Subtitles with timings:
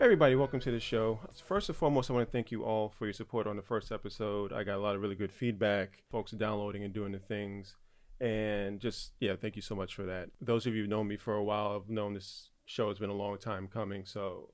[0.00, 1.20] Hey everybody, welcome to the show.
[1.44, 3.92] First and foremost, I want to thank you all for your support on the first
[3.92, 4.50] episode.
[4.50, 6.02] I got a lot of really good feedback.
[6.10, 7.76] Folks are downloading and doing the things.
[8.18, 10.30] And just, yeah, thank you so much for that.
[10.40, 13.10] Those of you who've known me for a while have known this show has been
[13.10, 14.48] a long time coming, so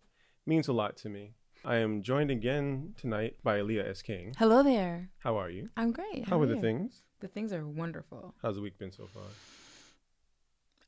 [0.44, 1.34] it means a lot to me.
[1.64, 4.02] I am joined again tonight by Aliya S.
[4.02, 4.34] King.
[4.36, 5.10] Hello there.
[5.20, 5.68] How are you?
[5.76, 6.26] I'm great.
[6.28, 6.60] How, are the you?
[6.60, 7.04] things?
[7.20, 8.34] The things are wonderful.
[8.42, 9.22] How's the week been so far?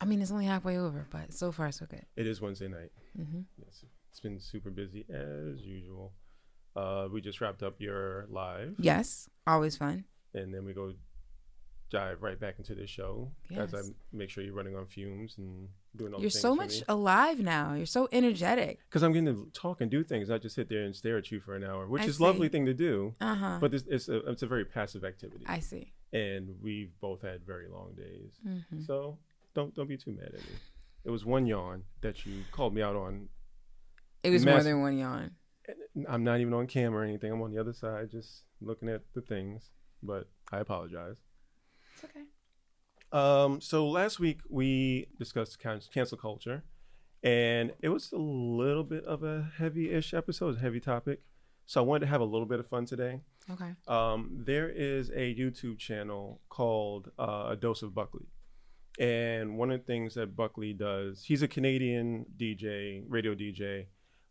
[0.01, 2.05] I mean, it's only halfway over, but so far so good.
[2.17, 2.91] It is Wednesday night.
[3.15, 3.85] hmm Yes,
[4.19, 6.11] it's been super busy as usual.
[6.75, 8.75] Uh, we just wrapped up your live.
[8.77, 10.03] Yes, always fun.
[10.33, 10.93] and then we go
[11.89, 13.79] dive right back into this show as I
[14.13, 17.73] make sure you're running on fumes and doing all You're the so much alive now.
[17.73, 18.79] You're so energetic.
[18.87, 21.31] because I'm getting to talk and do things, not just sit there and stare at
[21.31, 23.15] you for an hour, which I is a lovely thing to do.
[23.21, 23.57] Uh huh.
[23.61, 25.93] But it's, it's a it's a very passive activity, I see.
[26.13, 28.33] and we've both had very long days.
[28.43, 29.17] hmm So
[29.55, 30.55] don't don't be too mad at me.
[31.05, 33.29] It was one yawn that you called me out on.
[34.23, 35.31] It was more than one yawn.
[36.07, 37.31] I'm not even on camera or anything.
[37.31, 39.69] I'm on the other side, just looking at the things.
[40.01, 41.17] But I apologize.
[41.95, 42.23] It's okay.
[43.11, 46.63] Um, so last week we discussed can- cancel culture,
[47.23, 51.21] and it was a little bit of a heavy-ish episode, a heavy topic.
[51.65, 53.21] So I wanted to have a little bit of fun today.
[53.51, 53.71] Okay.
[53.87, 58.27] Um, there is a YouTube channel called uh, A Dose of Buckley,
[58.99, 63.87] and one of the things that Buckley does, he's a Canadian DJ, radio DJ.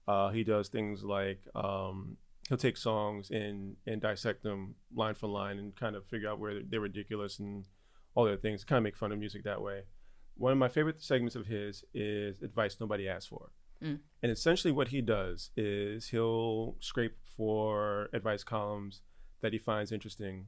[0.09, 2.17] Uh, he does things like um,
[2.49, 6.39] he'll take songs and and dissect them line for line and kind of figure out
[6.39, 7.67] where they're ridiculous and
[8.15, 9.83] all the things, kind of make fun of music that way.
[10.37, 13.51] One of my favorite segments of his is advice nobody asked for.
[13.85, 14.01] Mm.
[14.23, 19.03] And essentially, what he does is he'll scrape for advice columns
[19.41, 20.47] that he finds interesting,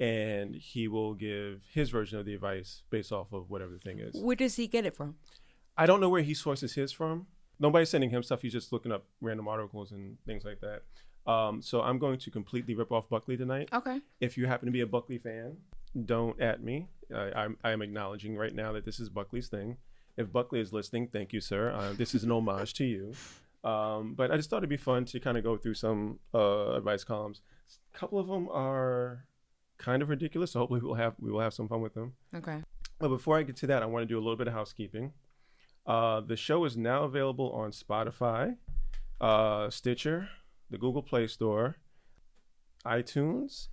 [0.00, 4.00] and he will give his version of the advice based off of whatever the thing
[4.00, 4.20] is.
[4.20, 5.16] Where does he get it from?
[5.76, 7.28] I don't know where he sources his from.
[7.60, 8.42] Nobody's sending him stuff.
[8.42, 10.82] He's just looking up random articles and things like that.
[11.30, 13.68] Um, so I'm going to completely rip off Buckley tonight.
[13.72, 14.00] Okay.
[14.20, 15.56] If you happen to be a Buckley fan,
[16.06, 16.88] don't at me.
[17.14, 19.76] I, I'm, I'm acknowledging right now that this is Buckley's thing.
[20.16, 21.70] If Buckley is listening, thank you, sir.
[21.70, 23.12] Uh, this is an homage to you.
[23.62, 26.72] Um, but I just thought it'd be fun to kind of go through some uh,
[26.72, 27.40] advice columns.
[27.94, 29.24] A couple of them are
[29.78, 32.14] kind of ridiculous, so hopefully we'll have we will have some fun with them.
[32.34, 32.62] Okay.
[32.98, 35.12] But before I get to that, I want to do a little bit of housekeeping.
[35.88, 38.56] Uh, the show is now available on Spotify,
[39.22, 40.28] uh, Stitcher,
[40.68, 41.76] the Google Play Store,
[42.84, 43.68] iTunes,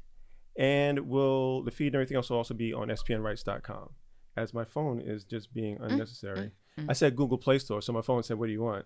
[0.58, 3.90] and will the feed and everything else will also be on spnwrites.com.
[4.38, 6.52] As my phone is just being unnecessary.
[6.80, 6.86] mm.
[6.90, 8.86] I said Google Play Store, so my phone said, "What do you want?"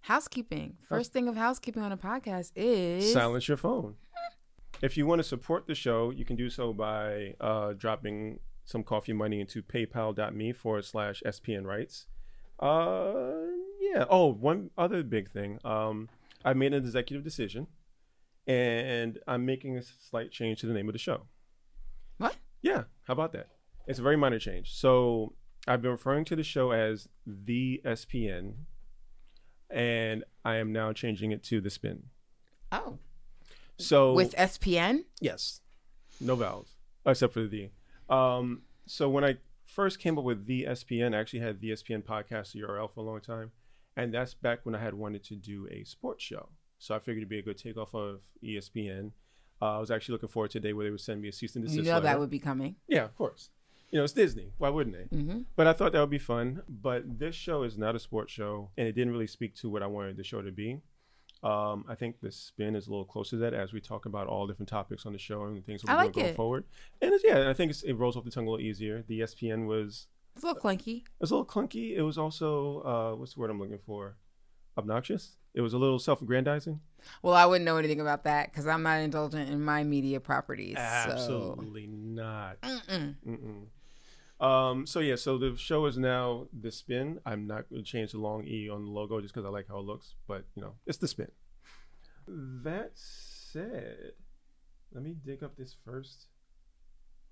[0.00, 0.78] Housekeeping.
[0.88, 3.94] First thing of housekeeping on a podcast is Silence your phone.
[4.82, 8.82] If you want to support the show, you can do so by uh, dropping some
[8.82, 12.06] coffee money into paypal.me forward slash SPN writes.
[12.62, 13.32] Uh,
[13.80, 14.04] yeah.
[14.08, 15.58] Oh, one other big thing.
[15.64, 16.08] Um,
[16.44, 17.66] I made an executive decision
[18.46, 21.22] and I'm making a slight change to the name of the show.
[22.18, 22.36] What?
[22.62, 22.84] Yeah.
[23.06, 23.48] How about that?
[23.86, 24.74] It's a very minor change.
[24.74, 25.34] So
[25.66, 28.54] I've been referring to the show as the SPN
[29.68, 32.04] and I am now changing it to the spin.
[32.70, 32.98] Oh.
[33.78, 35.04] So With SPN?
[35.20, 35.60] Yes.
[36.20, 36.68] No vowels,
[37.04, 37.70] except for the D.
[38.08, 39.38] Um, so when I
[39.74, 43.04] first came up with the SPN, I actually had the SPN podcast URL for a
[43.04, 43.50] long time.
[43.96, 46.48] And that's back when I had wanted to do a sports show.
[46.78, 49.12] So I figured it'd be a good takeoff of ESPN.
[49.60, 51.32] Uh, I was actually looking forward to the day where they would send me a
[51.32, 52.04] cease and desist You know letter.
[52.06, 52.76] that would be coming.
[52.88, 53.50] Yeah, of course.
[53.90, 54.50] You know, it's Disney.
[54.58, 55.16] Why wouldn't they?
[55.16, 55.40] Mm-hmm.
[55.54, 56.62] But I thought that would be fun.
[56.68, 59.82] But this show is not a sports show, and it didn't really speak to what
[59.82, 60.80] I wanted the show to be.
[61.42, 64.28] Um, I think the spin is a little closer to that as we talk about
[64.28, 66.36] all different topics on the show and things we're I doing like going it.
[66.36, 66.64] forward.
[67.00, 69.02] And it's, yeah, I think it's, it rolls off the tongue a little easier.
[69.08, 70.06] The ESPN was
[70.36, 70.98] It's a little clunky.
[70.98, 71.96] it was a little clunky.
[71.96, 74.16] It was also uh, what's the word I'm looking for?
[74.78, 75.36] Obnoxious.
[75.54, 76.80] It was a little self-aggrandizing.
[77.22, 80.76] Well, I wouldn't know anything about that because I'm not indulgent in my media properties.
[80.78, 82.60] Absolutely not.
[82.62, 83.16] Mm-mm.
[83.26, 83.64] Mm-mm.
[84.42, 87.20] Um, so yeah, so the show is now the spin.
[87.24, 89.68] I'm not going to change the long e on the logo just because I like
[89.68, 91.30] how it looks, but you know, it's the spin.
[92.26, 94.12] That said,
[94.92, 96.26] let me dig up this first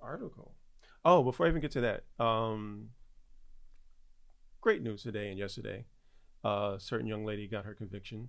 [0.01, 0.55] article.
[1.05, 2.91] Oh, before I even get to that, um,
[4.61, 5.87] great news today and yesterday.
[6.45, 8.29] Uh, a certain young lady got her conviction.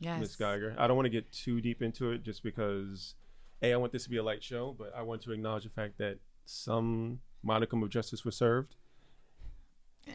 [0.00, 0.20] Yes.
[0.20, 0.74] Miss Guyger.
[0.78, 3.14] I don't want to get too deep into it just because,
[3.62, 5.70] A, I want this to be a light show, but I want to acknowledge the
[5.70, 8.74] fact that some modicum of justice was served.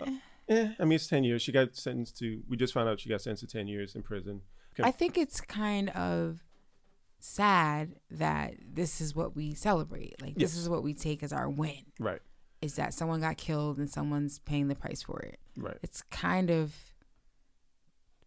[0.02, 0.06] Uh,
[0.50, 1.42] eh, I mean, it's 10 years.
[1.42, 4.02] She got sentenced to, we just found out she got sentenced to 10 years in
[4.04, 4.42] prison.
[4.82, 6.40] I think it's kind of
[7.20, 10.20] sad that this is what we celebrate.
[10.22, 10.52] Like Yes.
[10.52, 11.86] this is what we take as our win.
[12.00, 12.22] Right,
[12.62, 15.40] Is that someone got killed and someone's paying the price for it.
[15.56, 15.78] right.
[15.84, 16.74] It's kind of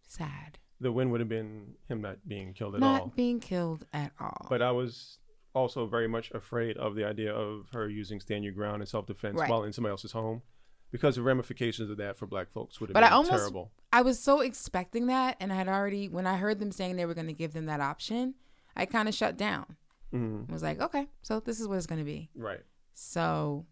[0.06, 0.58] sad.
[0.80, 3.12] The win would have been him not being killed at Not all.
[3.16, 4.46] being killed at all.
[4.48, 5.18] But I was
[5.56, 9.06] also very much afraid of the idea of her using stand your ground and self
[9.06, 9.48] defense Right.
[9.50, 10.42] while in somebody else's home,
[10.90, 13.72] because the ramifications of that for Black folks would have But been I almost- terrible.
[13.92, 17.06] I was so expecting that, and I had already when I heard them saying they
[17.06, 18.34] were going to give them that option,
[18.76, 19.76] I kind of shut down.
[20.12, 22.28] hmm I was like, okay, so this is what it's going to be.
[22.36, 22.60] Right.
[22.94, 23.66] So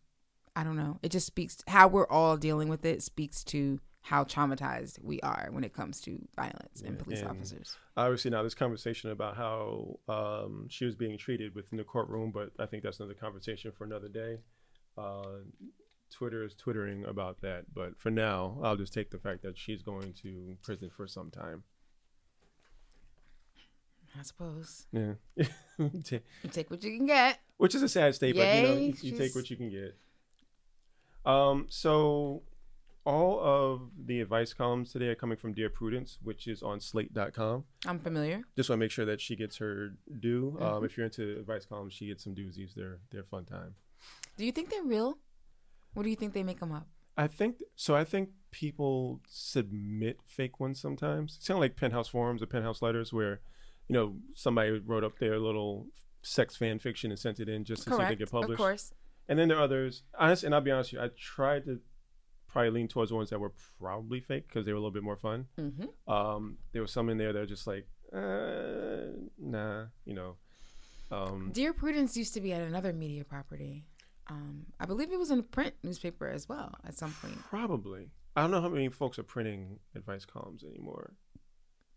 [0.57, 0.99] I don't know.
[1.03, 3.03] It just speaks how we're all dealing with it.
[3.03, 7.75] Speaks to how traumatized we are when it comes to violence and police and- officers.
[7.97, 12.51] Obviously, now this conversation about how um, she was being treated within the courtroom, but
[12.59, 14.41] I think that's another conversation for another day.
[14.99, 15.23] Uh,
[16.11, 19.81] Twitter is twittering about that, but for now, I'll just take the fact that she's
[19.83, 21.63] going to prison for some time.
[24.19, 25.15] I suppose Yeah,
[25.79, 26.03] you
[26.53, 27.41] take what you can get.
[27.57, 29.97] which is a sad state, but you know, you, you take what you can get.
[31.27, 32.43] Um, so
[33.05, 37.65] all of the advice columns today are coming from Dear Prudence, which is on Slate.com.
[37.87, 38.43] I'm familiar.
[38.57, 40.57] Just want to make sure that she gets her due.
[40.61, 40.87] Um, Mhm.
[40.87, 42.75] if you're into advice columns, she gets some doozies.
[42.75, 43.75] They're they're a fun time.
[44.37, 45.19] Do you think they're real?
[45.93, 46.89] What do you think they make them up?
[47.17, 47.95] I think so.
[47.95, 51.37] I think people submit fake ones sometimes.
[51.37, 53.41] It's kind of like penthouse forums or penthouse letters, where
[53.87, 55.89] you know somebody wrote up their little
[56.23, 58.19] sex fan fiction and sent it in just to see if they Correct.
[58.19, 58.53] get published.
[58.53, 58.95] Of course.
[59.29, 60.03] And then there are others.
[60.19, 61.81] Honest, and I'll be honest with you, I tried to
[62.55, 65.17] probably lean towards ones that were probably fake because they were a little bit more
[65.17, 65.47] fun.
[65.59, 70.37] hmm Um, there was some in there that were just like, uh, nah, you know.
[71.11, 73.85] Um, Dear Prudence used to be at another media property.
[74.29, 77.39] Um, I believe it was in a print newspaper as well at some point.
[77.45, 78.09] probably.
[78.37, 81.13] I don't know how many folks are printing advice columns anymore.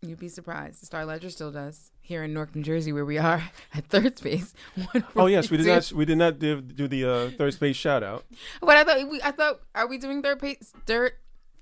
[0.00, 0.80] You'd be surprised.
[0.80, 3.42] The Star Ledger still does here in Newark, New Jersey, where we are
[3.74, 4.54] at Third Space.
[5.16, 5.90] Oh yes, we did not.
[5.92, 8.24] We did not do, do the uh, third space shout out.
[8.60, 11.12] But I thought we, I thought, are we doing third Space third,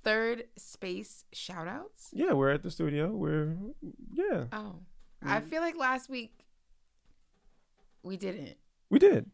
[0.04, 2.10] third space shout outs?
[2.12, 3.08] Yeah, we're at the studio.
[3.10, 3.56] We're
[4.12, 4.80] yeah, Oh,
[5.24, 6.44] I feel like last week
[8.02, 8.56] we didn't.
[8.90, 9.30] we did.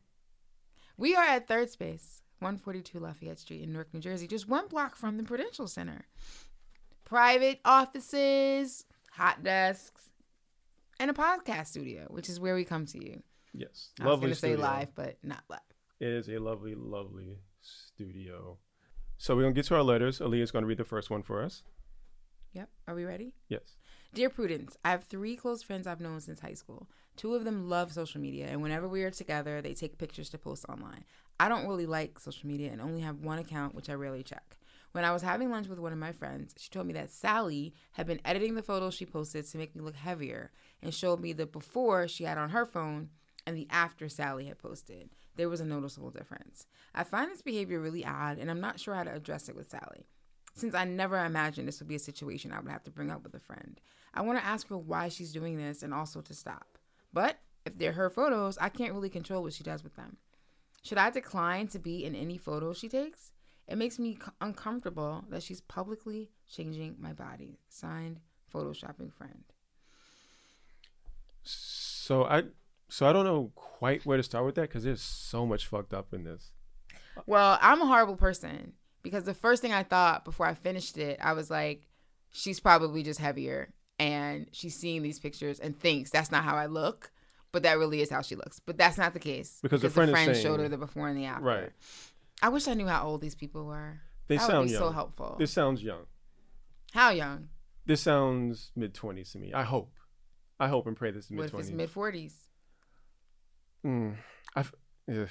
[0.97, 4.95] We are at Third Space, 142 Lafayette Street in Newark, New Jersey, just one block
[4.95, 6.07] from the Prudential Center.
[7.05, 10.11] Private offices, hot desks,
[10.99, 13.23] and a podcast studio, which is where we come to you.
[13.55, 15.61] Yes, I was lovely going to say live, but not live.
[16.01, 18.59] It is a lovely, lovely studio.
[19.19, 20.19] So we're gonna get to our letters.
[20.19, 21.63] Aliya's gonna read the first one for us.
[22.55, 22.69] Yep.
[22.89, 23.35] Are we ready?
[23.49, 23.77] Yes.
[24.15, 26.89] Dear Prudence, I have three close friends I've known since high school.
[27.17, 30.39] Two of them love social media, and whenever we are together, they take pictures to
[30.39, 31.05] post online.
[31.39, 34.57] I don't really like social media and only have one account, which I rarely check.
[34.93, 37.75] When I was having lunch with one of my friends, she told me that Sally
[37.93, 40.53] had been editing the photos she posted to make me look heavier
[40.83, 43.09] and showed me the before she had on her phone
[43.47, 45.11] and the after Sally had posted.
[45.37, 46.67] There was a noticeable difference.
[46.95, 49.71] I find this behavior really odd, and I'm not sure how to address it with
[49.71, 50.07] Sally
[50.55, 53.23] since I never imagined this would be a situation I would have to bring up
[53.23, 53.81] with a friend.
[54.15, 56.79] I want to ask her why she's doing this and also to stop.
[57.13, 60.17] But if they're her photos, I can't really control what she does with them.
[60.83, 63.32] Should I decline to be in any photos she takes?
[63.73, 67.59] It makes me uncomfortable that she's publicly changing my body.
[67.71, 68.21] Signed,
[68.55, 69.45] Photoshopping friend.
[71.43, 72.43] So I,
[72.91, 75.95] so I don't know quite where to start with that because there's so much fucked
[75.95, 76.51] up in this.
[77.27, 81.19] Well, I'm a horrible person because the first thing I thought before I finished it,
[81.23, 81.89] I was like,
[82.31, 86.67] she's probably just heavier and she's seeing these pictures and thinks that's not how I
[86.67, 87.11] look,
[87.53, 88.61] but that really is how she looks.
[88.61, 91.17] But that's not the case Because the friend is saying- showed her the before and
[91.17, 91.45] the after.
[91.45, 91.71] Right.
[92.43, 94.01] I wish I knew how old these people were.
[94.29, 94.83] They that sound would be young.
[94.83, 95.37] so helpful.
[95.39, 96.07] This sounds young.
[96.93, 97.49] how young?
[97.87, 99.53] This sounds mid twenties to me.
[99.53, 99.93] I hope.
[100.59, 101.73] I hope and pray this is What mid if it's twenties.
[101.73, 102.49] mid forties?
[103.85, 104.17] Mm,
[104.55, 104.61] I,
[105.11, 105.29] ugh.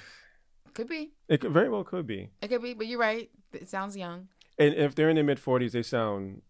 [0.74, 1.12] Could be.
[1.28, 2.30] it could, very well could be.
[2.40, 3.30] It could be, but you're right.
[3.52, 4.28] It sounds young.
[4.58, 6.42] And if they're in their mid forties, they sound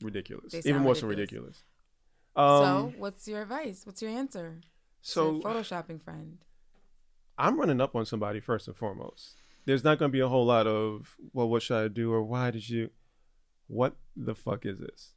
[0.00, 0.52] ridiculous.
[0.52, 1.62] They Even more so ridiculous.
[2.34, 3.82] Um, so, what's your advice?
[3.84, 4.60] What's your answer?
[5.00, 6.38] so, a photoshopping friend.
[7.38, 9.36] I'm running up on somebody first and foremost.
[9.64, 12.22] There's not going to be a whole lot of, well, what should I do or
[12.22, 12.90] why did you?
[13.68, 15.12] What the fuck is this?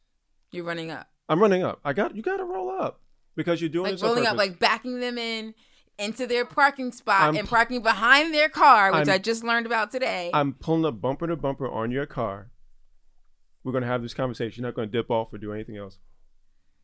[0.51, 1.07] You're running up.
[1.27, 1.79] I'm running up.
[1.83, 2.21] I got you.
[2.21, 3.01] Got to roll up
[3.35, 5.53] because you're doing like rolling up, like backing them in
[5.97, 9.65] into their parking spot I'm- and parking behind their car, which I'm- I just learned
[9.65, 10.29] about today.
[10.33, 12.51] I'm pulling up bumper to bumper on your car.
[13.63, 14.61] We're going to have this conversation.
[14.61, 15.97] You're not going to dip off or do anything else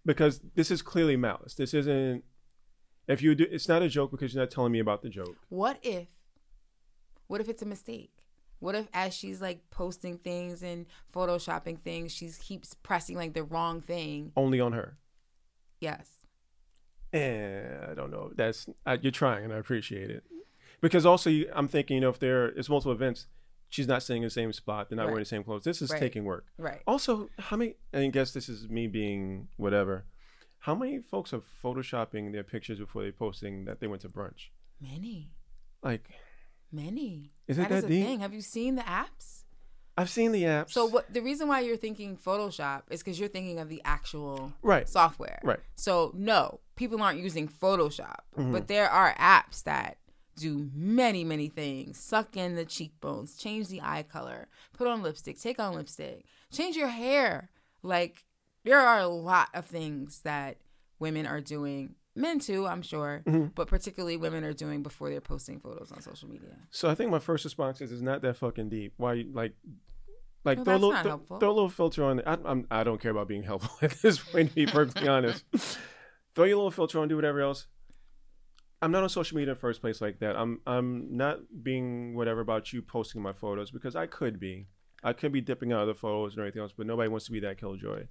[0.06, 1.54] because this is clearly malice.
[1.54, 2.24] This isn't.
[3.08, 5.36] If you do, it's not a joke because you're not telling me about the joke.
[5.50, 6.08] what if?
[7.32, 8.12] What if it's a mistake?
[8.60, 10.86] What if, as she's like posting things and
[11.16, 14.34] photoshopping things, she keeps pressing like the wrong thing?
[14.36, 14.98] Only on her.
[15.80, 16.10] Yes.
[17.14, 18.34] Eh, I don't know.
[18.36, 20.26] That's uh, you're trying, and I appreciate it.
[20.82, 23.28] Because also, you, I'm thinking, you know, if there is multiple events,
[23.70, 24.90] She's not staying in the same spot.
[24.90, 25.12] They're not Right.
[25.12, 25.64] wearing the same clothes.
[25.64, 26.00] This is Right.
[26.02, 26.46] taking work.
[26.58, 26.82] Right.
[26.86, 27.76] Also, how many?
[27.94, 30.04] I guess this is me being whatever.
[30.58, 34.50] How many folks are photoshopping their pictures before they posting that they went to brunch?
[34.82, 35.32] Many.
[35.82, 36.12] Like,
[36.72, 37.32] Many.
[37.48, 38.06] Is it that is that deep?
[38.06, 38.20] thing.
[38.22, 39.44] Have you seen the apps?
[39.98, 40.72] I've seen the apps.
[40.72, 44.54] So what the reason why you're thinking Photoshop is because you're thinking of the actual
[44.62, 44.88] Right.
[44.88, 45.40] software.
[45.44, 45.60] Right.
[45.76, 48.52] So no, people aren't using Photoshop, Mm-hmm.
[48.54, 49.98] but there are apps that
[50.38, 52.00] do many, many things.
[52.00, 56.78] Suck in the cheekbones, change the eye color, put on lipstick, take on lipstick, change
[56.78, 57.50] your hair.
[57.84, 58.24] Like
[58.64, 60.58] there are a lot of things that
[61.00, 61.96] women are doing.
[62.16, 63.48] Men too, I'm sure, Mm-hmm.
[63.56, 66.58] but particularly women are doing before they're posting photos on social media.
[66.70, 68.94] So I think my first response is it's not that fucking deep.
[68.98, 69.54] Why you- like
[70.44, 71.04] like Well, throw a little not
[71.40, 72.26] throw, a little filter on it.
[72.28, 75.46] I, I'm I don't care about being helpful at this point to be perfectly honest.
[76.36, 77.68] throw your little filter on, do whatever else.
[78.82, 80.36] I'm not on social media in the first place like that.
[80.36, 84.68] I'm I'm not being whatever about you posting my photos because I could be.
[85.04, 87.32] I could be dipping out of the photos and everything else, but nobody wants to
[87.32, 88.08] be that killjoy.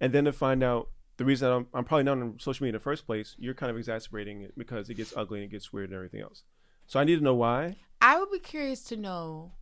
[0.00, 2.80] And then to find out the reason I'm, I'm probably not on social media in
[2.80, 5.72] the first place, you're kind of exacerbating it because it gets ugly and it gets
[5.72, 6.42] weird and everything else.
[6.86, 7.76] So I need to know why.
[8.00, 9.52] I would be curious to know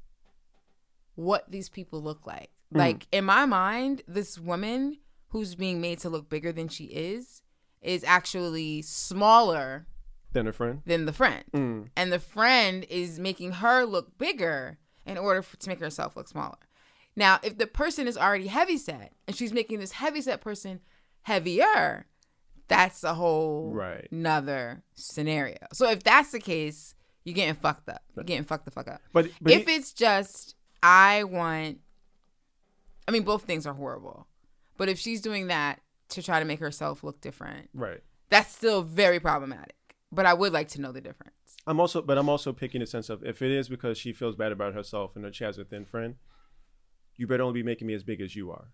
[1.14, 2.50] what these people look like.
[2.73, 2.78] Hmm.
[2.78, 7.42] Like in my mind, this woman who's being made to look bigger than she is
[7.83, 9.87] is actually smaller
[10.33, 10.83] than a friend.
[10.87, 11.45] than the friend.
[11.52, 11.88] Mm.
[11.97, 16.28] And the friend is making her look bigger in order for, to make herself look
[16.28, 16.59] smaller.
[17.16, 20.80] Now, if the person is already heavy set and she's making this heavy set person
[21.23, 22.07] heavier,
[22.69, 24.09] that's a whole Right.
[24.11, 25.59] another scenario.
[25.73, 28.03] So if that's the case, you're getting fucked up.
[28.17, 29.00] You're getting fucked the fuck up.
[29.12, 31.81] But but if he- it's just I want
[33.09, 34.27] I mean both things are horrible.
[34.77, 38.03] But if she's doing that to try to make herself look different, right.
[38.31, 39.77] that's still very problematic.
[40.11, 41.35] But I would like to know the difference.
[41.67, 44.35] I'm also, but I'm also picking a sense of if it is because she feels
[44.35, 46.17] bad about herself and that she has a thin friend,
[47.17, 48.69] you better only be making me as big as you are.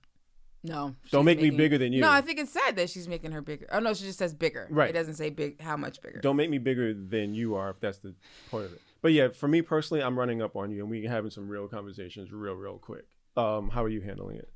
[0.66, 0.94] No.
[1.10, 2.00] Don't make me bigger than you.
[2.00, 3.68] No, I think it's sad that she's making her bigger.
[3.70, 4.66] Oh no, she just says bigger.
[4.70, 4.90] Right.
[4.90, 6.20] It doesn't say big how much bigger.
[6.20, 8.14] Don't make me bigger than you are if that's the
[8.50, 8.80] point of it.
[9.00, 11.68] But yeah, for me personally, I'm running up on you and we're having some real
[11.68, 13.04] conversations real, real quick.
[13.36, 14.50] Um, how are you handling it?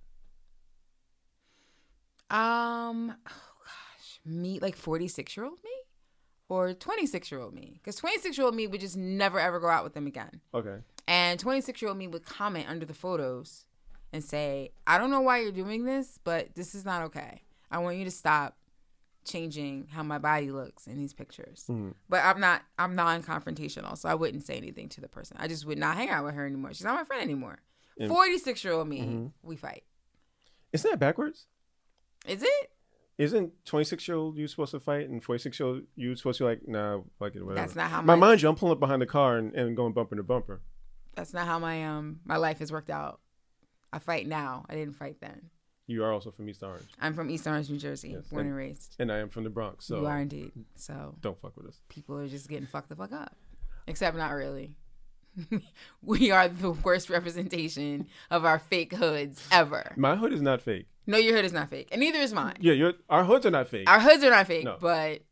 [2.31, 5.71] Um, oh gosh, me like forty six year old me,
[6.49, 7.75] or twenty six year old me?
[7.75, 10.41] Because twenty six year old me would just never ever go out with them again.
[10.55, 10.77] Okay.
[11.07, 13.67] And twenty six year old me would comment under the photos
[14.13, 17.43] and say, "I don't know why you're doing this, but this is not okay.
[17.71, 18.57] I want you to stop
[19.25, 21.95] changing how my body looks in these pictures." Mhm.
[22.09, 22.63] But I'm not.
[22.79, 25.37] I'm non confrontational, so I wouldn't say anything to the person.
[25.39, 26.73] I just would not hang out with her anymore.
[26.75, 27.61] She's not my friend anymore.
[28.09, 29.33] Forty six year old me, Mhm.
[29.43, 29.85] we fight.
[30.73, 31.47] Isn't that backwards?
[32.27, 32.73] Is it?
[33.19, 36.45] Isn't 26 year old you supposed to fight and 46 year old you supposed to
[36.45, 37.55] be like, nah, fuck it, whatever.
[37.67, 39.77] That's not how my my mind you, I'm pulling up behind the car and, and
[39.77, 40.63] going bumper to bumper.
[41.15, 43.21] That's not how my um my life has worked out.
[43.93, 44.65] I fight now.
[44.69, 45.51] I didn't fight then.
[45.87, 48.49] You are also from East Orange, I'm from East Orange, New Jersey, Yes, born and-
[48.51, 48.95] and raised.
[49.01, 50.53] and I am from the Bronx, so you are indeed.
[50.77, 51.81] So don't fuck with us.
[51.89, 53.35] people are just getting fucked the fuck up.
[53.89, 54.77] Except not really.
[56.03, 59.93] we are the worst representation of our fake hoods ever.
[59.97, 60.87] My hood is not fake.
[61.07, 62.57] No, your hood is not fake, and neither is mine.
[62.61, 63.89] Yeah, your our hoods are not fake.
[63.91, 64.77] Our hoods are not fake, No.
[64.81, 65.23] but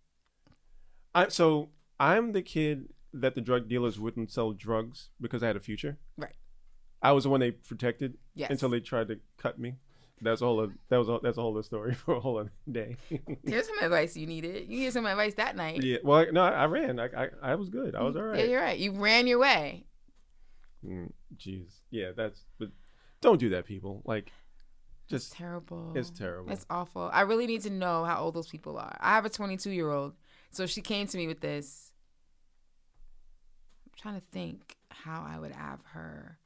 [1.15, 5.57] I, so I'm the kid that the drug dealers wouldn't sell drugs because I had
[5.57, 5.99] a future.
[6.17, 6.35] Right.
[7.03, 8.51] I was the one they protected yes.
[8.51, 9.75] until they tried to cut me.
[10.21, 10.57] That's all.
[10.57, 10.73] whole.
[10.89, 12.97] That was a, that's a whole other story for a whole other day.
[13.47, 14.69] Here's some advice you needed.
[14.69, 15.83] You needed some advice that night.
[15.83, 15.99] yeah.
[16.03, 16.99] Well, I- no, I, I ran.
[16.99, 17.95] I, I I was good.
[17.95, 18.39] I was all right.
[18.41, 18.79] Yeah, you're right.
[18.79, 19.87] You ran your way.
[20.85, 21.71] Mm, Jeez.
[21.91, 22.11] Yeah.
[22.17, 22.45] That's.
[22.59, 22.71] But
[23.21, 24.03] don't do that, people.
[24.05, 24.33] Like,
[25.05, 25.93] It's just terrible.
[25.95, 26.53] it's terrible.
[26.53, 27.11] It's awful.
[27.13, 28.97] I really need to know how old those people are.
[29.01, 30.15] I have a 22 year old.
[30.51, 31.93] So she came to me with this.
[33.87, 36.39] I'm trying to think how I would have her.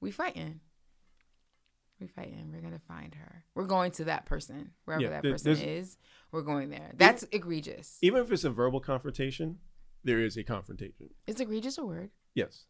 [0.00, 0.60] We fighting.
[2.00, 2.50] We fighting.
[2.52, 3.44] We're gonna find her.
[3.54, 5.96] We're going to that person, wherever Yeah, that person is.
[6.30, 6.92] We're going there.
[6.96, 7.98] That's egregious.
[8.02, 9.58] Even if it's a verbal confrontation,
[10.04, 11.10] there is a confrontation.
[11.26, 12.10] Is egregious a word?
[12.34, 12.66] Yes.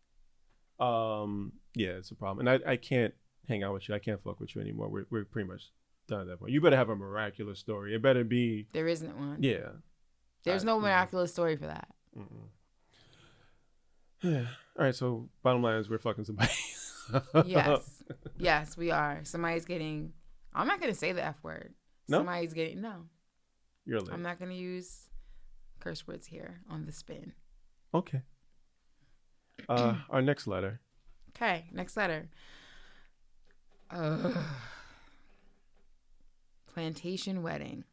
[0.80, 1.52] Um.
[1.74, 3.12] Yeah, it's a problem, and I, I can't
[3.48, 3.94] hang out with you.
[3.94, 4.88] I can't fuck with you anymore.
[4.88, 5.70] We're we're pretty much
[6.06, 6.52] done at that point.
[6.52, 7.94] You better have a miraculous story.
[7.94, 8.66] It better be.
[8.72, 9.42] There isn't one.
[9.42, 9.70] Yeah.
[10.44, 11.88] There's I- no miraculous story for that.
[12.16, 12.48] Mm-mm.
[14.22, 14.46] Yeah.
[14.78, 14.94] All right.
[14.94, 16.50] So bottom line is we're fucking somebody.
[17.44, 18.02] Yes.
[18.38, 19.20] yes, we are.
[19.24, 20.12] Somebody's getting
[20.54, 21.74] I'm not gonna say the F word.
[22.08, 22.18] No?
[22.18, 23.04] Somebody's getting no.
[23.86, 24.12] You're late.
[24.12, 25.08] I'm not gonna use
[25.80, 27.32] curse words here on the spin.
[27.94, 28.22] Okay.
[29.68, 30.80] Uh, our next letter.
[31.30, 32.28] Okay, next letter.
[33.90, 34.36] Ugh.
[36.66, 37.84] Plantation wedding.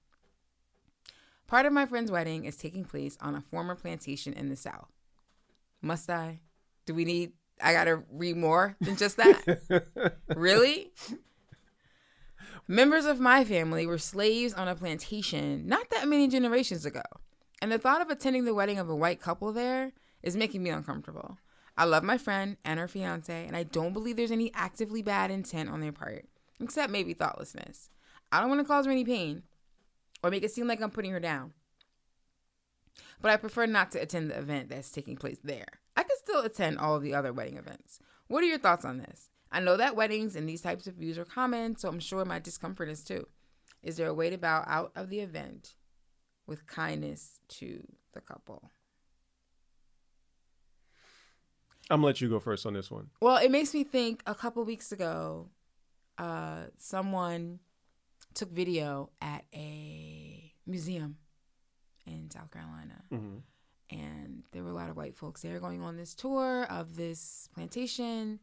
[1.48, 4.92] Part of my friend's wedding is taking place on a former plantation in the South.
[5.82, 6.40] Must I?
[6.86, 10.18] Do we need I gotta read more than just that.
[10.36, 10.92] really?
[12.68, 17.04] Members of my family were slaves on a plantation not that many generations ago,
[17.62, 19.94] and the thought of attending the wedding of a white couple there
[20.24, 21.38] is making me uncomfortable.
[21.78, 25.30] I love my friend and her fiance, and I don't believe there's any actively bad
[25.30, 26.26] intent on their part,
[26.60, 27.90] except maybe thoughtlessness.
[28.32, 29.44] I don't want to cause her any pain
[30.24, 31.54] or make it seem like I'm putting her down.
[33.22, 35.80] But I prefer not to attend the event that's taking place there.
[36.26, 38.00] Still attend all the other wedding events.
[38.28, 39.30] What are your thoughts on this?
[39.52, 42.40] I know that weddings and these types of views are common, so I'm sure my
[42.40, 43.28] discomfort is too.
[43.84, 45.76] Is there a way to bow out of the event
[46.48, 48.72] with kindness to the couple?
[51.92, 53.12] I'm gonna let you go first on this one.
[53.22, 55.50] Well, it makes me think a couple weeks ago,
[56.18, 57.60] uh, someone
[58.34, 61.18] took video at a museum
[62.08, 63.04] in South Carolina.
[63.14, 63.38] Mm-hmm.
[63.90, 67.50] And there were a lot of white folks there going on this tour of this
[67.54, 68.40] plantation.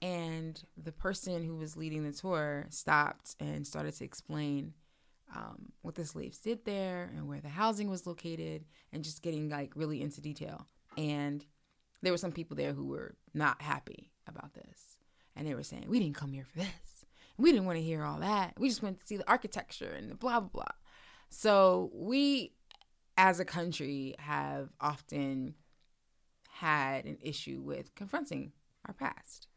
[0.00, 4.74] And the person who was leading the tour stopped and started to explain
[5.34, 9.48] um, what the slaves did there and where the housing was located and just getting
[9.48, 10.66] like really into detail.
[10.96, 11.44] And
[12.02, 14.96] there were some people there who were not happy about this.
[15.36, 17.04] And they were saying, we didn't come here for this.
[17.36, 18.54] We didn't want to hear all that.
[18.58, 20.64] We just went to see the architecture and the blah, blah, blah.
[21.30, 22.52] So we,
[23.18, 25.54] as a country, have often
[26.48, 28.52] had an issue with confronting
[28.86, 29.48] our past.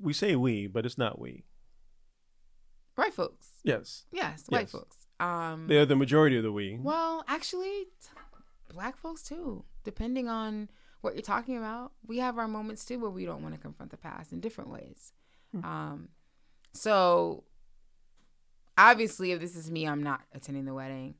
[0.00, 1.44] We say we, but it's not we.
[2.96, 3.48] White folks.
[3.64, 4.04] Yes.
[4.12, 4.72] Yes, white Yes.
[4.72, 4.96] folks.
[5.20, 6.78] Um, They're the majority of the we.
[6.80, 7.84] Well, actually,
[8.72, 9.64] black folks too.
[9.84, 10.68] Depending on
[11.02, 13.90] what you're talking about, we have our moments too where we don't want to confront
[13.90, 15.12] the past in different ways.
[15.64, 16.08] Um,
[16.72, 17.44] so
[18.78, 21.14] obviously, if this is me, I'm not attending the wedding,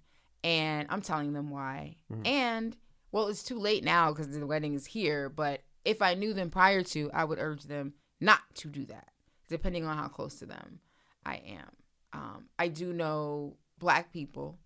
[0.44, 1.96] and I'm telling them why.
[2.24, 2.76] And
[3.12, 5.29] well, it's too late now because the wedding is here.
[5.29, 9.09] But if I knew them prior to, I would urge them not to do that,
[9.48, 10.81] depending on how close to them
[11.24, 11.70] I am.
[12.12, 14.59] Um, I do know black people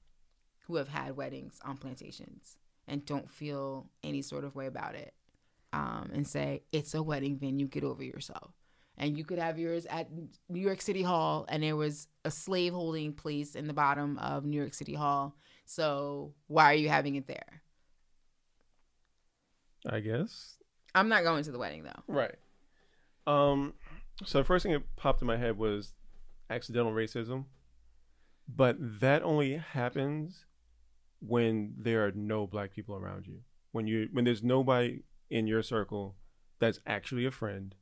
[0.67, 2.57] who have had weddings on plantations
[2.87, 5.15] and don't feel any sort of way about it
[5.73, 8.53] um, and say it's a wedding venue get over yourself
[8.97, 10.09] and you could have yours at
[10.49, 14.45] new york city hall and there was a slave holding place in the bottom of
[14.45, 17.62] new york city hall so why are you having it there
[19.87, 20.57] I guess.
[20.94, 22.37] i'm not going to the wedding though Right.
[23.27, 23.74] Um.
[24.24, 25.94] So the first thing that popped in my head was
[26.50, 27.46] accidental racism,
[28.48, 30.44] but that only happens
[31.20, 33.40] when there are no black people around you.
[33.72, 36.16] When you when there's nobody in your circle
[36.61, 37.74] that's actually a friend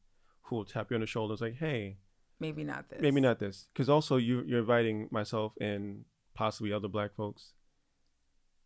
[0.43, 1.99] who will tap you on the shoulder and say, "Hey,
[2.41, 6.89] maybe not this maybe not this," because also you you're inviting myself and possibly other
[6.89, 7.53] black folks.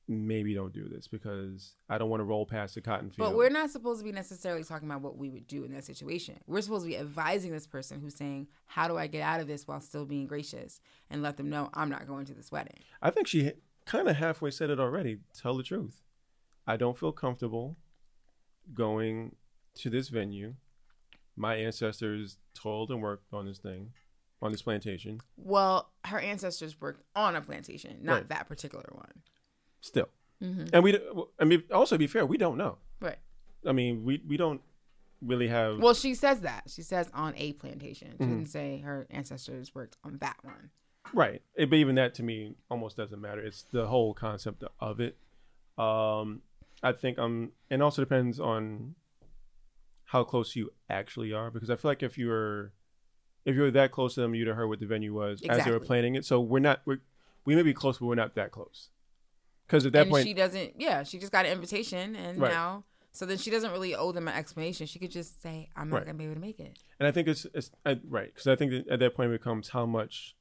[0.09, 3.29] Maybe don't do this because I don't want to roll past the cotton field.
[3.31, 5.85] But we're not supposed to be necessarily talking about what we would do in that
[5.85, 6.37] situation.
[6.47, 9.49] We're supposed to be advising this person who's saying, How do I get out of
[9.49, 10.81] this while still being gracious?
[11.11, 12.79] And let them know I'm not going to this wedding.
[13.03, 13.53] I think she
[13.85, 15.19] kind of halfway said it already.
[15.37, 16.03] Tell the truth.
[16.69, 17.77] I don't feel comfortable
[18.73, 19.35] going
[19.77, 20.55] to this venue.
[21.37, 23.91] My ancestors toiled and worked on this thing,
[24.41, 25.21] on this plantation.
[25.37, 28.29] Well, her ancestors worked on a plantation, not Right.
[28.29, 29.23] that particular one.
[29.87, 30.09] Still,
[30.43, 30.71] Mhm.
[30.73, 30.99] and we.
[31.39, 32.79] I mean, also be fair, we don't know.
[33.01, 33.19] Right.
[33.65, 34.61] I mean, we we don't
[35.23, 35.79] really have.
[35.81, 36.65] Well, she says that.
[36.69, 38.13] She says on a plantation.
[38.19, 38.29] She Mhm.
[38.29, 40.71] didn't say her ancestors worked on that one.
[41.15, 41.41] Right.
[41.55, 43.41] It, but even that to me almost doesn't matter.
[43.41, 45.17] It's the whole concept of it.
[45.79, 46.43] Um,
[46.83, 48.97] I think um, and also depends on
[50.07, 52.73] how close you actually are because I feel like if you were
[53.45, 55.65] if you were that close to them, you'd have heard what the venue was as
[55.65, 56.25] they were planning it.
[56.25, 56.99] So we're not we're,
[57.45, 58.91] we may be close, but we're not that close.
[59.67, 62.53] Because at that and point, she doesn't, yeah, she just got an invitation and Right.
[62.53, 64.87] now, so then she doesn't really owe them an explanation.
[64.87, 66.05] She could just say, I'm not Right.
[66.07, 66.79] going to be able to make it.
[67.01, 69.39] and I think it's, it's I, right because I think that at that point it
[69.41, 70.37] becomes how much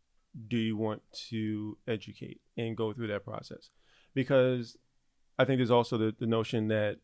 [0.48, 3.70] do you want to educate and go through that process
[4.14, 4.76] because
[5.40, 6.98] I think there's also the, the notion that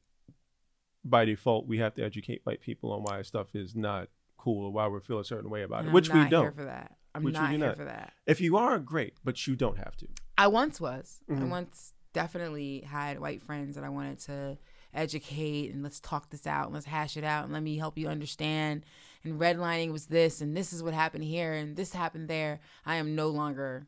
[1.03, 4.71] by default we have to educate white people on why stuff is not cool or
[4.71, 6.55] why we feel a certain way about And it, I'm which we don't.
[6.55, 6.95] for that.
[7.15, 7.77] I'm Which not here not.
[7.77, 8.13] for that.
[8.25, 10.07] If you are, great, but you don't have to.
[10.38, 11.19] I once was.
[11.29, 11.49] I Mhm.
[11.49, 14.58] once definitely had white friends that I wanted to
[14.93, 17.97] educate and let's talk this out and let's hash it out and let me help
[17.97, 18.84] you understand.
[19.24, 22.60] And redlining was this and this is what happened here and this happened there.
[22.86, 23.88] I am no longer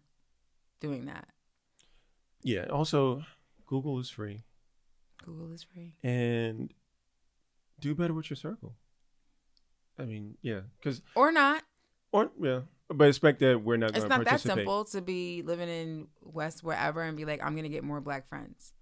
[0.80, 1.28] doing that.
[2.42, 2.66] Yeah.
[2.66, 3.24] Also,
[3.66, 4.44] Google is free,
[5.26, 5.94] Google is free.
[6.04, 6.72] and
[7.80, 8.76] do better with your circle.
[10.00, 11.64] I mean, yeah, because Or not.
[12.12, 15.42] or yeah, but expect that we're not It's going to not that simple to be
[15.42, 18.74] living in West wherever and be like, I'm gonna get more black friends.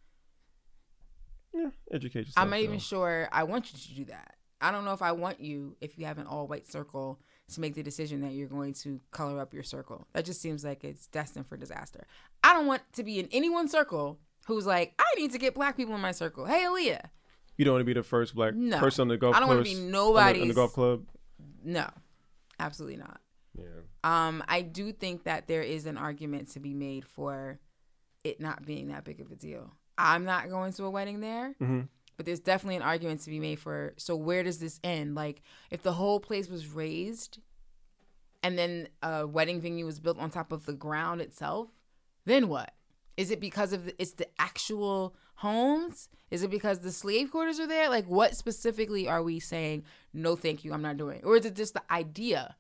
[1.54, 2.44] Yeah, educate yourself.
[2.44, 4.36] I'm not even sure I want you to do that.
[4.62, 7.20] I don't know if I want you if you have an all white circle
[7.54, 10.08] to make the decision that you're going to color up your circle.
[10.14, 12.06] That just seems like it's destined for disaster.
[12.44, 15.76] I don't want to be in anyone's circle who's like, I need to get black
[15.76, 16.46] people in my circle.
[16.46, 17.02] Hey, Aliya.
[17.58, 18.80] You don't want to be the first black No.
[18.80, 19.70] person on the golf I don't wanna course.
[19.74, 21.06] be on the- on the golf club.
[21.64, 21.90] No,
[22.60, 23.20] absolutely not.
[23.62, 24.28] Yeah.
[24.28, 27.60] Um, I do think that there is an argument to be made for
[28.24, 29.72] it not being that big of a deal.
[29.98, 31.88] I'm not going to a wedding there, Mhm.
[32.18, 33.94] but there's definitely an argument to be made for.
[33.98, 35.16] So where does this end?
[35.16, 37.40] Like, if the whole place was raised,
[38.44, 41.70] and then a wedding venue was built on top of the ground itself,
[42.26, 42.74] then what?
[43.18, 46.10] Is it because of the, it's the actual homes?
[46.32, 47.90] Is it because the slave quarters are there?
[47.90, 49.84] Like, what specifically are we saying?
[50.14, 51.22] No, thank you, I'm not doing.
[51.24, 52.56] Or is it just the idea?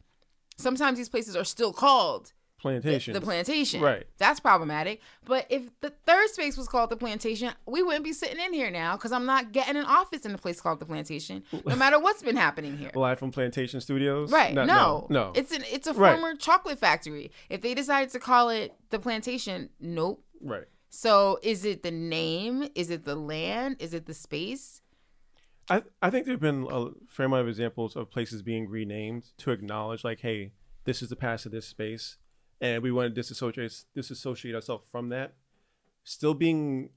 [0.62, 3.14] Sometimes these places are still called Plantation.
[3.16, 3.82] the plantation.
[3.82, 4.06] Right.
[4.20, 5.02] That's problematic.
[5.26, 8.70] But if the third space was called the plantation, we wouldn't be sitting in here
[8.70, 11.98] now because I'm not getting an office in a place called the plantation, no matter
[12.00, 12.92] what's been happening here.
[12.94, 14.32] Live from Plantation Studios.
[14.32, 14.54] Right.
[14.54, 14.66] No.
[14.66, 15.26] no, No.
[15.26, 15.32] no.
[15.34, 16.12] It's an it's a Right.
[16.20, 17.32] former chocolate factory.
[17.50, 20.24] If they decided to call it the plantation, nope.
[20.40, 20.66] right.
[20.94, 22.68] So is it the name?
[22.76, 23.78] Is it the land?
[23.80, 24.81] Is it the space?
[25.70, 29.52] I I think there've been a fair amount of examples of places being renamed to
[29.52, 30.52] acknowledge, like, hey,
[30.86, 32.18] this is the past of this space,
[32.60, 35.36] and we want to disassociate disassociate ourselves from that.
[36.04, 36.90] Still being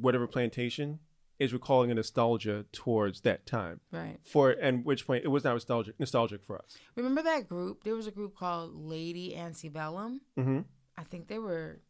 [0.00, 1.00] whatever plantation
[1.38, 3.80] is recalling a nostalgia towards that time.
[3.90, 4.18] Right.
[4.24, 6.76] For and which point it was not nostalgic nostalgic for us.
[6.94, 7.84] Remember that group?
[7.84, 10.20] There was a group called Lady Antebellum.
[10.38, 10.60] Mm-hmm.
[10.98, 11.80] I think they were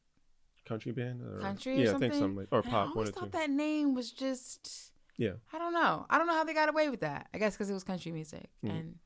[0.65, 2.11] Country band or country or yeah, something.
[2.11, 4.90] I think something like or And I pop one always thought that name was just
[5.21, 5.33] Yeah.
[5.53, 6.07] I don't know.
[6.09, 7.29] I don't know how they got away with that.
[7.35, 8.71] I guess because it was country music, Mhm.
[8.71, 8.99] and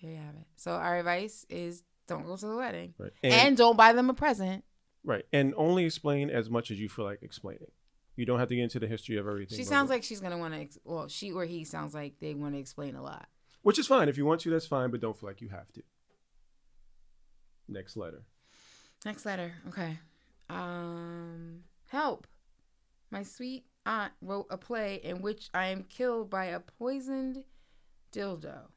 [0.00, 0.46] there you have it.
[0.54, 3.12] So our advice is don't go to the wedding, Right.
[3.24, 4.64] and, don't buy them a present.
[5.02, 5.24] Right.
[5.32, 7.70] And only explain as much as you feel like explaining.
[8.14, 9.58] You don't have to get into the history of everything.
[9.58, 10.60] She sounds like she's gonna want to.
[10.60, 13.28] Ex- well, she or he sounds like they want to explain a lot.
[13.62, 14.08] Which is fine.
[14.08, 15.82] If you want to, that's fine, but don't feel like you have to.
[17.68, 18.22] Next letter.
[19.04, 19.52] Next letter.
[19.68, 19.98] Okay.
[20.48, 22.26] Um, help.
[23.10, 27.44] My sweet aunt wrote a play in which I am killed by a poisoned
[28.12, 28.68] dildo.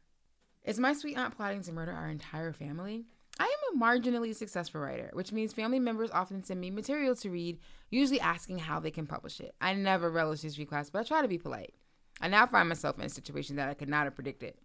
[0.64, 3.06] Is my sweet aunt plotting to murder our entire family?
[3.40, 7.30] I am a marginally successful writer, which means family members often send me material to
[7.30, 9.56] read, usually asking how they can publish it.
[9.60, 11.74] I never relish these requests, but I try to be polite.
[12.22, 14.56] I now find myself in a situation that I could not have predicted.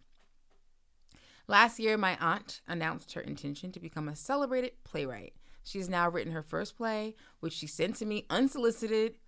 [1.49, 5.35] Last year, my aunt announced her intention to become a celebrated playwright.
[5.63, 9.19] She has now written her first play, which she sent to me unsolicited.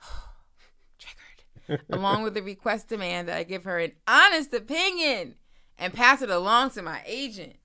[1.90, 5.36] Along with the request demand that I give her an honest opinion
[5.78, 7.56] and pass it along to my agent.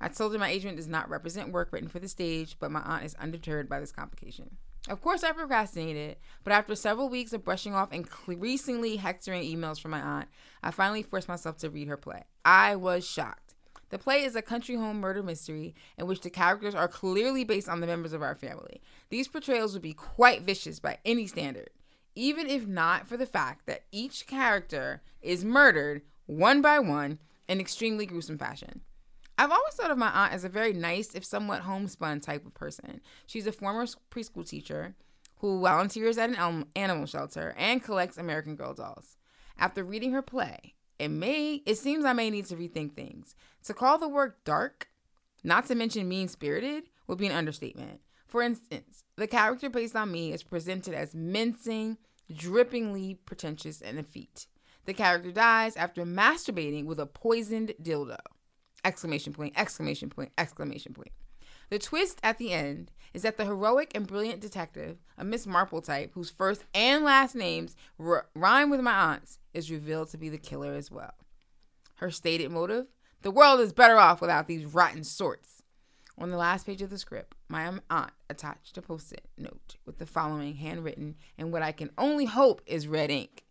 [0.00, 2.80] I told her my agent does not represent work written for the stage, but my
[2.80, 4.56] aunt is undeterred by this complication.
[4.88, 9.90] Of course, I procrastinated, but after several weeks of brushing off increasingly hectoring emails from
[9.90, 10.28] my aunt,
[10.62, 12.24] I finally forced myself to read her play.
[12.44, 13.54] I was shocked.
[13.90, 17.68] The play is a country home murder mystery in which the characters are clearly based
[17.68, 18.80] on the members of our family.
[19.08, 21.70] These portrayals would be quite vicious by any standard,
[22.18, 27.60] even if not for the fact that each character is murdered one by one in
[27.60, 28.80] extremely gruesome fashion.
[29.38, 32.54] I've always thought of my aunt as a very nice, if somewhat homespun type of
[32.54, 33.00] person.
[33.24, 34.96] She's a former preschool teacher
[35.36, 39.16] who volunteers at an animal shelter and collects American Girl dolls.
[39.56, 43.36] After reading her play, it may it seems I may need to rethink things.
[43.62, 44.88] To call the work dark,
[45.44, 48.00] not to mention mean spirited, would be an understatement.
[48.26, 51.96] For instance, the character based on me is presented as mincing,
[52.32, 54.46] drippingly pretentious and effete.
[54.84, 58.18] The character dies after masturbating with a poisoned dildo.
[58.84, 61.12] Exclamation point, exclamation point, exclamation point.
[61.70, 65.82] The twist at the end is that the heroic and brilliant detective, a Miss Marple
[65.82, 70.28] type, whose first and last names r- rhyme with my aunt's, is revealed to be
[70.28, 71.14] the killer as well.
[71.96, 72.86] Her stated motive?
[73.22, 75.57] The world is better off without these rotten sorts.
[76.20, 79.76] On the last page of the script, my um, aunt attached a post it note
[79.86, 83.44] with the following handwritten in what I can only hope is red ink.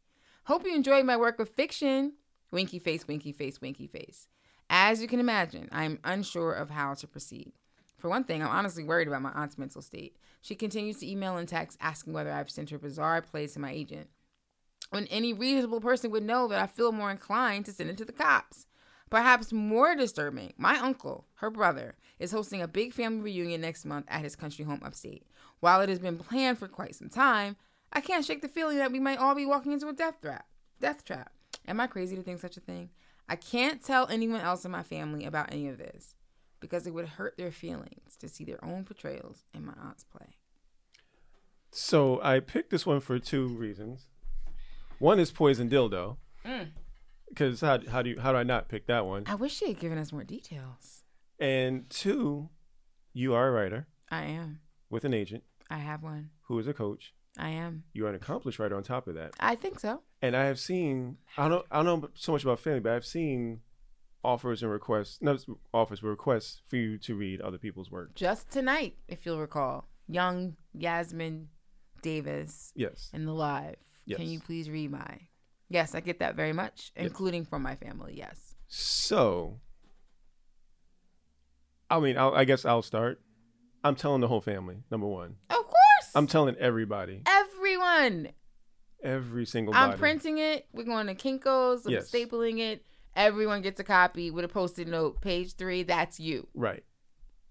[0.43, 2.13] Hope you enjoyed my work of fiction.
[2.51, 4.27] Winky face, winky face, winky face.
[4.69, 7.53] As you can imagine, I am unsure of how to proceed.
[7.97, 10.17] For one thing, I'm honestly worried about my aunt's mental state.
[10.41, 13.71] She continues to email and text asking whether I've sent her bizarre plays to my
[13.71, 14.09] agent.
[14.89, 18.05] When any reasonable person would know that I feel more inclined to send it to
[18.05, 18.67] the cops.
[19.09, 24.05] Perhaps more disturbing, my uncle, her brother, is hosting a big family reunion next month
[24.09, 25.25] at his country home upstate.
[25.59, 27.55] While it has been planned for quite some time,
[27.93, 30.45] I can't shake the feeling that we might all be walking into a death trap.
[30.81, 31.31] Death trap.
[31.67, 32.89] Am I crazy to think such a thing?
[33.29, 36.15] I can't tell anyone else in my family about any of this
[36.59, 40.35] because it would hurt their feelings to see their own portrayals in my aunt's play.
[41.71, 44.07] So I picked this one for two reasons.
[44.99, 46.17] One is poison dildo.
[46.45, 46.69] Mm.
[47.29, 49.23] Because how how do you how do I not pick that one?
[49.27, 51.03] I wish she had given us more details.
[51.39, 52.49] And two,
[53.13, 54.59] you are a writer I am.
[54.89, 56.29] with an agent I have one.
[56.43, 57.13] who is a coach.
[57.37, 57.83] I am.
[57.93, 59.33] You are an accomplished writer on top of that.
[59.39, 60.01] I think so.
[60.23, 63.05] And I have seen I don't I don't know so much about family, but I've
[63.05, 63.61] seen
[64.23, 68.15] offers and requests, not offers, but requests for you to read other people's work.
[68.15, 71.49] Just tonight, if you'll recall, young Yasmin
[72.01, 73.09] Davis Yes.
[73.13, 73.75] in the live.
[74.05, 74.17] Yes.
[74.17, 75.19] Can you please read my?
[75.69, 78.13] Yes, I get that very much, including from my family.
[78.17, 78.55] Yes.
[78.67, 79.59] So,
[81.89, 83.21] I mean, I'll, I guess I'll start.
[83.83, 84.77] I'm telling the whole family.
[84.91, 86.11] Number one, Of course.
[86.15, 88.29] I'm telling everybody, everyone.
[89.03, 89.99] every single I'm body.
[89.99, 90.65] printing it.
[90.73, 91.85] We're going to Kinko's.
[91.85, 92.09] I'm Yes.
[92.11, 92.83] stapling it.
[93.15, 95.21] Everyone gets a copy with a post-it note.
[95.21, 95.83] Page three.
[95.83, 96.47] That's you.
[96.53, 96.83] right,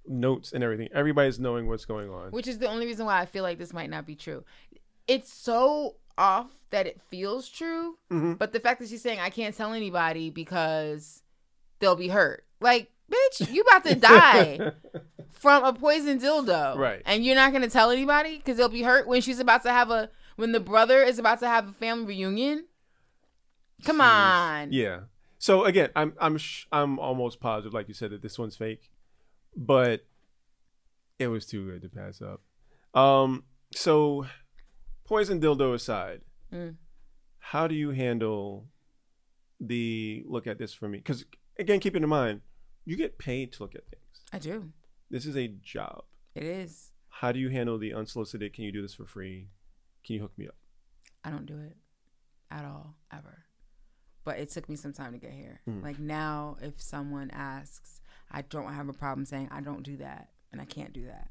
[0.07, 0.89] notes and everything.
[0.95, 2.31] Everybody's knowing what's going on.
[2.31, 4.45] Which is the only reason why I feel like this might not be true.
[5.09, 8.39] It's so off that it feels true, Mhm.
[8.39, 11.23] but the fact that she's saying I can't tell anybody because
[11.79, 12.45] they'll be hurt.
[12.61, 14.73] Like, bitch, you about to die
[15.31, 17.03] from a poison dildo, Right.
[17.07, 19.91] And you're not gonna tell anybody because they'll be hurt when she's about to have
[19.91, 22.67] a when the brother is about to have a family reunion.
[23.85, 25.01] Come on, Yeah.
[25.39, 28.91] So again, I'm I'm sh- I'm almost positive, like you said, that this one's fake,
[29.55, 30.05] but
[31.19, 32.41] it was too good to pass up.
[32.99, 33.45] Um.
[33.75, 34.27] So,
[35.07, 36.21] poison dildo aside,
[36.53, 36.77] Mm.
[37.39, 38.69] how do you handle
[39.61, 40.99] the look at this for me?
[40.99, 41.25] Because
[41.59, 42.41] again, keep in mind,
[42.85, 44.25] you get paid to look at things.
[44.33, 44.73] I do.
[45.11, 46.05] This is a job.
[46.35, 46.93] It is.
[47.09, 48.53] How do you handle the unsolicited?
[48.53, 49.49] Can you do this for free?
[50.05, 50.57] Can you hook me up?
[51.25, 51.77] I don't do it
[52.51, 53.45] at all, ever.
[54.25, 55.61] But it took me some time to get here.
[55.69, 55.83] Mm.
[55.83, 60.31] Like now, if someone asks, I don't have a problem saying I don't do that
[60.53, 61.31] and I can't do that.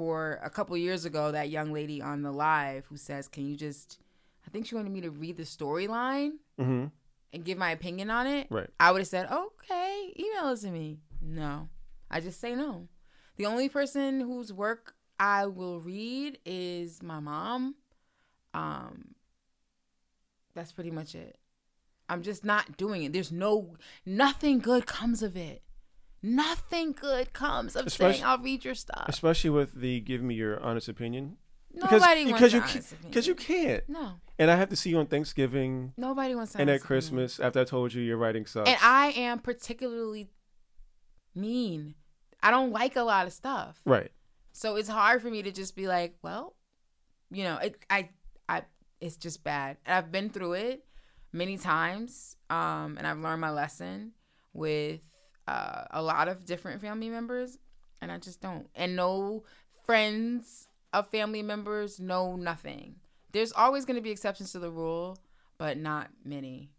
[0.00, 3.54] For a couple years ago, that young lady on the live who says, Can you
[3.54, 3.98] just,
[4.46, 6.86] I think she wanted me to read the storyline Mm-hmm.
[7.34, 8.46] and give my opinion on it.
[8.48, 8.70] Right.
[8.80, 11.00] I would have said, Okay, email it to me.
[11.20, 11.68] No,
[12.10, 12.88] I just say no.
[13.36, 17.74] The only person whose work I will read is my mom.
[18.54, 19.14] Um,
[20.54, 21.36] that's pretty much it.
[22.08, 23.12] I'm just not doing it.
[23.12, 25.60] There's no nothing good comes of it.
[26.22, 29.06] Nothing good comes of Especially- saying I'll read your stuff.
[29.08, 31.36] Especially with the give me your honest opinion.
[31.72, 33.10] Nobody because wants you an ca- honest opinion.
[33.10, 33.88] because you can't.
[33.88, 36.86] no, And I have to see you on Thanksgiving nobody wants and at opinion.
[36.86, 38.68] Christmas after I told you your writing sucks.
[38.68, 40.28] And I am particularly
[41.34, 41.94] mean.
[42.42, 43.80] I don't like a lot of stuff.
[43.84, 44.10] right.
[44.52, 46.56] So it's hard for me to just be like, well,
[47.30, 48.08] you know, it, I,
[48.48, 48.62] I,
[49.00, 49.76] it's just bad.
[49.86, 50.84] And I've been through it
[51.32, 54.10] many times, um, and I've learned my lesson
[54.52, 55.00] with
[55.46, 57.58] uh, a lot of different family members,
[58.00, 58.68] and I just don't.
[58.74, 59.44] And no
[59.86, 62.96] friends of family members, no nothing.
[63.32, 65.18] There's always going to be exceptions to the rule,
[65.58, 66.70] but not many.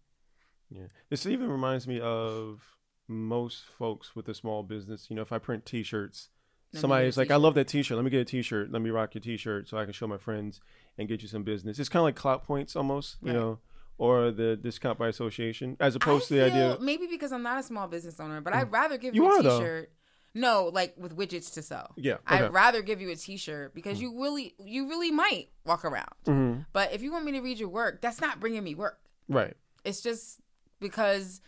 [0.70, 0.88] Yeah.
[1.10, 2.62] This even reminds me of
[3.08, 5.08] most folks with a small business.
[5.10, 6.30] You know, if I print T-shirts,
[6.74, 7.96] Let me somebody's like, "I love that T-shirt.
[7.98, 8.72] Let me get a T-shirt.
[8.72, 10.62] Let me rock your T-shirt so I can show my friends
[10.98, 13.34] and get you some business." It's kind of like clout points almost, you Right.
[13.36, 13.60] know,
[14.02, 16.76] or the discount by association, as I opposed to the idea.
[16.82, 19.34] maybe because I'm not a small business owner, but I'd rather give You you, a
[19.40, 19.60] are, though.
[19.60, 19.92] T-shirt.
[20.34, 21.92] No, like with widgets to sell.
[21.98, 22.14] Yeah.
[22.14, 22.22] Okay.
[22.40, 22.46] Mm.
[22.46, 26.10] I'd rather give you a T-shirt because you really, you really might walk around.
[26.26, 28.98] hmm But if you want me to read your work, that's not bringing me work.
[29.30, 29.54] Right.
[29.86, 30.42] It's just
[30.80, 31.40] because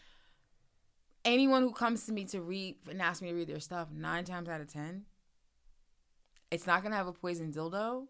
[1.26, 4.26] anyone who comes to me to read and ask me to read their stuff, nine
[4.26, 5.06] times out of ten,
[6.52, 8.06] it's not gonna have a poison dildo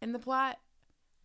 [0.00, 0.58] in the plot.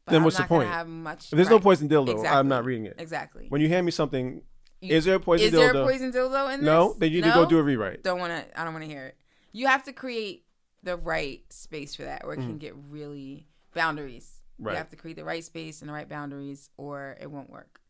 [0.07, 0.69] But Then I'm what's the point?
[0.69, 1.25] Have much.
[1.25, 1.63] If there's no right.
[1.63, 2.95] poison dildo, I'm not reading it.
[2.97, 3.47] Exactly.
[3.49, 4.41] When you hand me something,
[4.79, 5.73] You- is there a poison Is dildo?
[5.73, 6.65] there a poison dildo in this?
[6.65, 8.03] no, then you need to go do a rewrite.
[8.03, 8.59] Don't want to.
[8.59, 9.17] I don't want to hear it.
[9.51, 10.45] You have to create
[10.81, 14.41] the right space for that, or it can get really boundaries.
[14.61, 14.65] Mm.
[14.67, 14.71] Right.
[14.71, 17.81] You have to create the right space and the right boundaries, or it won't work.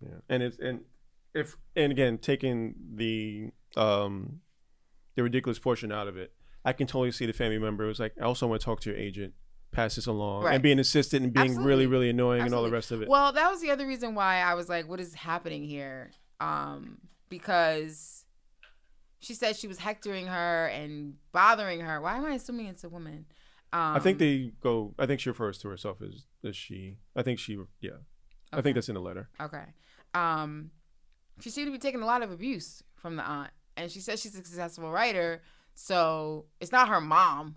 [0.00, 0.80] Yeah, and it's and
[1.34, 4.40] if and again taking the um
[5.14, 6.32] the ridiculous portion out of it,
[6.64, 8.90] I can totally see the family member was like, I also want to talk to
[8.90, 9.34] your agent,
[9.72, 10.54] pass this along, Right.
[10.54, 11.66] and being insistent and being Absolutely.
[11.68, 13.08] really really annoying and all the rest of it.
[13.08, 16.98] Well, that was the other reason why I was like, "What is happening here?" Um,
[17.28, 18.24] because
[19.20, 22.00] she said she was hectoring her and bothering her.
[22.00, 23.26] Why am I assuming it's a woman?
[23.72, 24.94] Um, I think they go.
[24.98, 26.98] I think she refers to herself as as she.
[27.14, 27.58] I think she.
[27.80, 27.90] Yeah,
[28.52, 29.28] I think that's in the letter.
[29.40, 29.64] Okay.
[30.14, 30.70] Um,
[31.40, 34.20] she seemed to be taking a lot of abuse from the aunt, and she says
[34.22, 35.42] she's a successful writer,
[35.74, 37.56] so it's not her mom.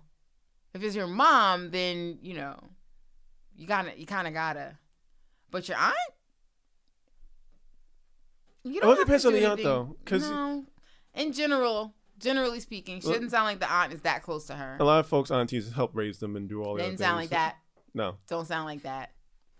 [0.74, 2.58] If it's your mom, then you know,
[3.56, 4.78] you gotta, you kind of gotta.
[5.50, 5.94] But your aunt,
[8.64, 10.66] you Well, it depends on the aunt, though, though, 'cause- no,
[11.14, 14.76] in general, generally speaking, Well- doesn't sound like the aunt is that close to her.
[14.78, 17.30] A lot of folks aunties help raise them and do all other Didn't sound like
[17.30, 17.56] that.
[17.94, 19.12] No, Don't sound like that.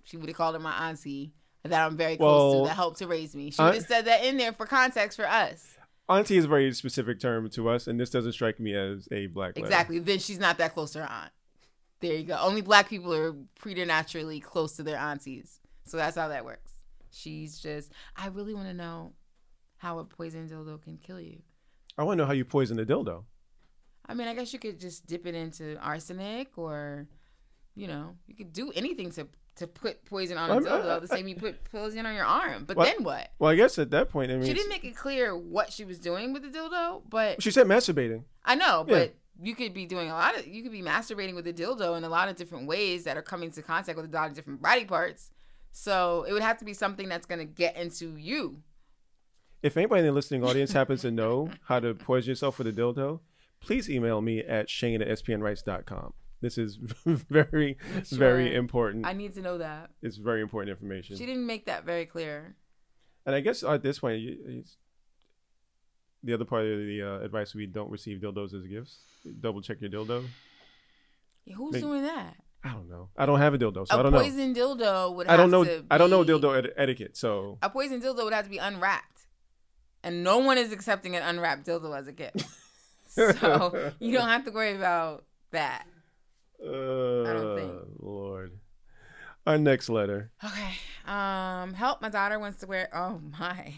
[0.04, 1.34] She would have called her my auntie.
[1.62, 3.50] that I'm very close Well, to that helped to raise me.
[3.50, 5.76] She would have said that in there for context for us.
[6.10, 9.28] Auntie is a very specific term to us, and this doesn't strike me as a
[9.28, 9.64] black letter.
[9.64, 10.00] Exactly.
[10.00, 11.30] Then she's not that close to her aunt.
[12.00, 12.36] There you go.
[12.40, 15.60] Only black people are preternaturally close to their aunties.
[15.84, 16.72] So that's how that works.
[17.12, 19.12] She's just, I really want to know
[19.76, 21.42] how a poison dildo can kill you.
[21.96, 23.24] I want to know how you poison a dildo.
[24.06, 27.06] I mean, I guess you could just dip it into arsenic or,
[27.76, 31.28] you know, you could do anything to to put poison on a dildo the same
[31.28, 32.64] you put poison on your arm.
[32.64, 32.84] But What?
[32.86, 33.30] then what?
[33.38, 35.84] Well, I guess at that point, I mean, She didn't make it clear what she
[35.84, 38.24] was doing with the dildo, but she said masturbating.
[38.44, 38.94] I know, Yeah.
[38.94, 41.96] but you could be doing a lot of you could be masturbating with a dildo
[41.96, 44.34] in a lot of different ways that are coming to contact with a lot of
[44.34, 45.30] different body parts.
[45.72, 48.62] So it would have to be something that's gonna get into you.
[49.62, 52.72] If anybody in the listening audience happens to know how to poison yourself with a
[52.72, 53.20] dildo,
[53.60, 56.14] please email me at shane at spnwrites.com.
[56.40, 57.76] This is very,
[58.10, 59.06] very important.
[59.06, 59.90] I need to know that.
[60.02, 61.16] it's very important information.
[61.16, 62.56] She didn't make that very clear.
[63.26, 64.22] And I guess at this point,
[66.22, 68.98] the other part of the uh, advice would be don't receive dildos as gifts.
[69.40, 70.24] Double check your dildo.
[71.44, 72.34] Yeah, Who's Make- doing that?
[72.62, 73.08] I don't know.
[73.16, 74.18] I don't have a dildo, so I don't know.
[74.18, 75.28] A poison dildo would.
[75.28, 75.64] I don't know.
[75.64, 77.16] to I don't know dildo eti- etiquette.
[77.16, 79.26] So A poison dildo would have to be unwrapped,
[80.02, 82.44] and no one is accepting an unwrapped dildo as a gift.
[83.08, 85.86] so you don't have to worry about that.
[86.66, 87.72] Uh, think.
[87.98, 88.58] Lord.
[89.46, 90.30] Our next letter.
[90.44, 90.70] Okay.
[91.06, 92.02] Um, help.
[92.02, 92.88] My daughter wants to wear.
[92.94, 93.74] Oh my,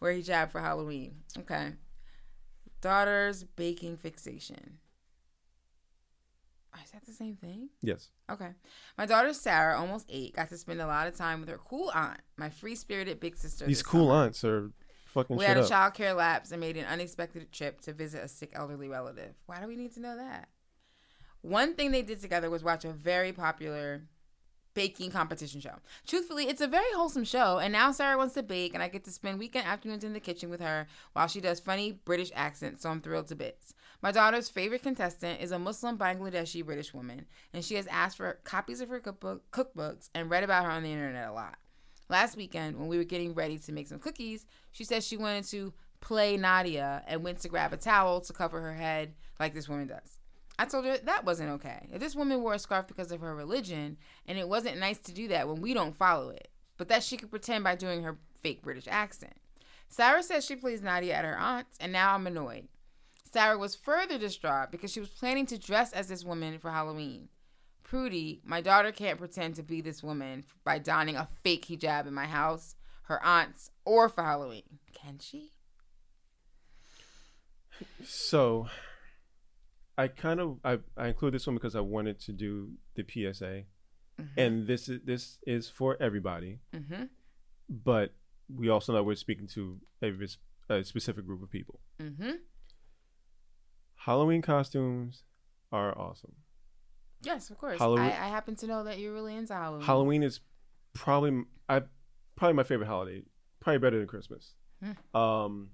[0.00, 1.16] wear hijab for Halloween.
[1.38, 1.72] Okay.
[2.80, 4.78] Daughter's baking fixation.
[6.74, 7.68] Oh, Is that the same thing?
[7.82, 8.10] Yes.
[8.30, 8.48] Okay.
[8.96, 11.90] My daughter Sarah, almost eight, got to spend a lot of time with her cool
[11.94, 13.66] aunt, my free spirited big sister.
[13.66, 14.24] These cool summer.
[14.24, 14.70] aunts are
[15.06, 15.68] fucking We had a up.
[15.68, 19.34] child care lapse and made an unexpected trip to visit a sick elderly relative.
[19.46, 20.48] Why do we need to know that?
[21.42, 24.02] One thing they did together was watch a very popular
[24.74, 25.74] baking competition show.
[26.06, 29.04] Truthfully, it's a very wholesome show, and now Sarah wants to bake, and I get
[29.04, 32.82] to spend weekend afternoons in the kitchen with her while she does funny British accents,
[32.82, 33.74] so I'm thrilled to bits.
[34.00, 38.38] My daughter's favorite contestant is a Muslim Bangladeshi British woman, and she has asked for
[38.44, 41.56] copies of her cookbook, cookbooks and read about her on the internet a lot.
[42.08, 45.44] Last weekend, when we were getting ready to make some cookies, she said she wanted
[45.46, 49.68] to play Nadia and went to grab a towel to cover her head like this
[49.68, 50.18] woman does.
[50.58, 51.88] I told her that wasn't okay.
[51.92, 55.12] If this woman wore a scarf because of her religion, and it wasn't nice to
[55.12, 58.18] do that when we don't follow it, but that she could pretend by doing her
[58.42, 59.34] fake British accent.
[59.88, 62.68] Sarah says she plays Nadia at her aunt's, and now I'm annoyed.
[63.32, 67.28] Sarah was further distraught because she was planning to dress as this woman for Halloween.
[67.82, 72.14] Prudie, my daughter can't pretend to be this woman by donning a fake hijab in
[72.14, 74.78] my house, her aunt's, or for Halloween.
[74.94, 75.52] Can she?
[78.04, 78.68] So,
[79.98, 83.64] I kind of I, I include this one because I wanted to do the PSA,
[84.36, 87.04] and this is this is for everybody, Mm-hmm.
[87.68, 88.14] but
[88.54, 90.12] we also know we're speaking to a,
[90.74, 91.80] a specific group of people.
[92.00, 92.32] Mm-hmm.
[93.96, 95.22] Halloween costumes
[95.70, 96.32] are awesome.
[97.22, 97.78] Yes, of course.
[97.78, 99.86] Halloween- I, I happen to know that you're really into Halloween.
[99.86, 100.40] Halloween is
[100.94, 101.82] probably I
[102.36, 103.22] probably my favorite holiday.
[103.60, 104.54] Probably better than Christmas.
[105.14, 105.68] Um,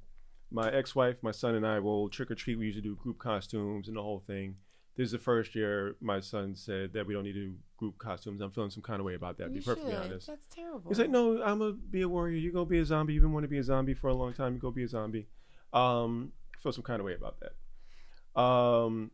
[0.50, 2.58] my ex-wife, my son, and I will trick or treat.
[2.58, 4.56] We usually do group costumes and the whole thing.
[4.96, 7.98] This is the first year my son said that we don't need to do group
[7.98, 8.40] costumes.
[8.40, 9.44] I'm feeling some kind of way about that.
[9.48, 10.00] To You be perfectly should.
[10.02, 10.26] honest.
[10.26, 10.88] That's terrible.
[10.90, 12.36] He's like, no, I'm gonna be a warrior.
[12.36, 13.12] You go be a zombie.
[13.14, 14.54] You've been wanting to be a zombie for a long time.
[14.54, 15.28] You go be a zombie.
[15.72, 18.40] Um, feel some kind of way about that.
[18.40, 19.12] Um,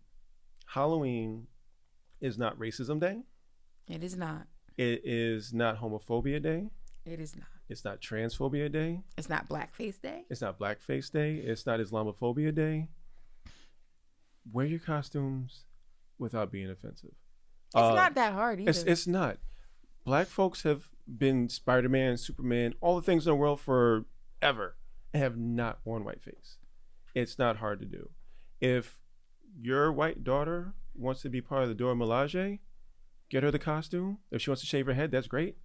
[0.67, 1.49] Halloween
[2.21, 3.21] is not racism day.
[3.89, 4.47] It is not.
[4.79, 6.71] It is not homophobia day.
[7.05, 7.45] It is not.
[7.75, 9.03] It's not transphobia day.
[9.19, 10.27] It's not Blackface Day.
[10.31, 11.35] It's not blackface day.
[11.39, 12.87] It's not Islamophobia day.
[14.53, 15.65] Wear your costumes
[16.17, 17.11] without being offensive.
[17.75, 18.71] It's Uh, not that hard either.
[18.71, 19.39] It's it's not.
[20.05, 24.77] Black folks have been Spider Man, Superman, all the things in the world forever,
[25.13, 26.59] and have not worn whiteface.
[27.13, 28.11] It's not hard to do.
[28.61, 29.01] If
[29.61, 32.61] your white daughter wants to be part of the Dora Milaje,
[33.31, 34.19] get her the costume.
[34.31, 35.57] If she wants to shave her head, that's great.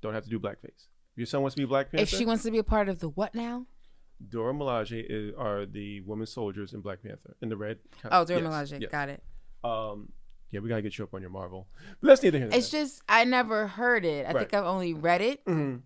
[0.00, 0.88] Don't have to do blackface.
[1.16, 2.98] Your son wants to be Black Panther, if she wants to be a part of
[3.00, 3.66] the what now?
[4.28, 7.78] Dora Milaje is, are the women soldiers in Black Panther in the red.
[8.10, 8.80] Oh, Dora yes, Milaje.
[8.80, 8.90] yes.
[8.90, 9.22] Got it.
[9.62, 10.08] Um,
[10.50, 11.68] yeah, we gotta get you up on your Marvel.
[12.00, 14.24] But that's neither here It's just I never heard it.
[14.26, 14.38] I Right.
[14.40, 15.44] think I've only read it.
[15.44, 15.82] Mhm.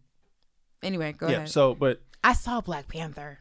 [0.83, 1.37] Anyway, go yeah.
[1.39, 1.49] ahead.
[1.49, 3.41] So, but I saw Black Panther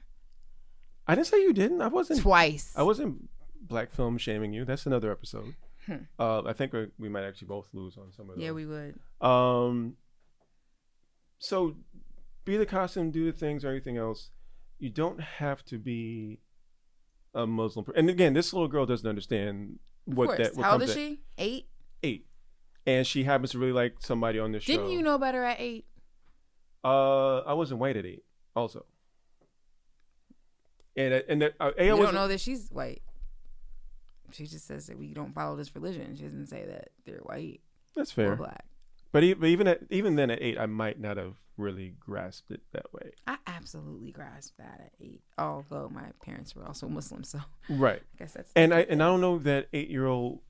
[1.08, 1.82] I didn't say you didn't.
[1.82, 2.20] I wasn't.
[2.22, 2.74] twice.
[2.76, 3.30] I wasn't
[3.62, 4.66] black film shaming you.
[4.66, 5.56] That's another episode.
[5.86, 5.96] Hmm.
[6.20, 8.44] Uh, I think we, we might actually both lose on some of those.
[8.44, 9.00] yeah, we would.
[9.22, 9.96] Um.
[11.40, 11.76] So,
[12.46, 14.32] be the costume, do the things, or anything else.
[14.80, 16.40] You don't have to be
[17.34, 17.86] a Muslim.
[17.86, 20.56] per- And again, this little girl doesn't understand what that.
[20.56, 21.22] What How old is she?
[21.38, 21.68] Eight.
[22.04, 22.28] Eight,
[22.86, 24.72] and she happens to really like somebody on the show.
[24.72, 25.86] Didn't you know better at eight?
[26.84, 28.24] Uh, I wasn't white at eight.
[28.56, 28.86] Also.
[30.96, 33.02] And uh, and uh, A, I You don't know that she's white.
[34.32, 36.16] She just says that we don't follow this religion.
[36.16, 37.62] She doesn't say that they're white
[37.96, 38.34] that's fair.
[38.34, 38.66] or black.
[39.12, 42.62] But, but even at, even then at eight, I might not have really grasped it
[42.74, 43.12] that way.
[43.26, 45.22] I absolutely grasped that at eight.
[45.38, 47.40] Although my parents were also Muslim, so
[47.70, 48.02] Right.
[48.02, 50.42] I guess that's And I and I don't know that eight year old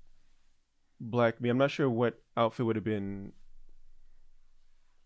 [0.99, 1.49] black me.
[1.49, 3.31] I'm not sure what outfit would have been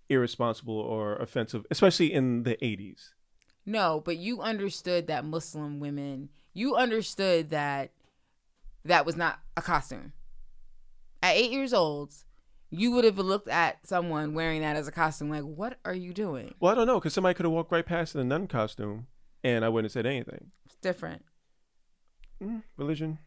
[0.10, 3.10] irresponsible or offensive, especially in the 80s.
[3.66, 7.92] No, but you understood that Muslim women, you understood that
[8.84, 10.14] that was not a costume.
[11.24, 12.14] At eight years old,
[12.72, 16.14] you would have looked at someone wearing that as a costume like, what are you
[16.14, 16.54] doing?
[16.60, 19.08] Well, I don't know because somebody could have walked right past in a nun costume,
[19.44, 20.52] and I wouldn't have said anything.
[20.66, 21.26] It's different.
[22.42, 23.20] Mm, religion.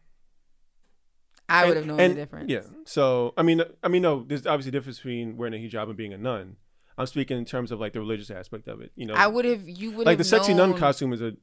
[1.47, 2.49] I would have known and- the difference.
[2.49, 2.61] Yeah.
[2.85, 4.23] So I mean, I mean, no.
[4.23, 6.57] There's obviously a difference between wearing a hijab and being a nun.
[6.97, 8.91] I'm speaking in terms of like the religious aspect of it.
[8.95, 11.33] You know, I would have, you would like the sexy nun costume is a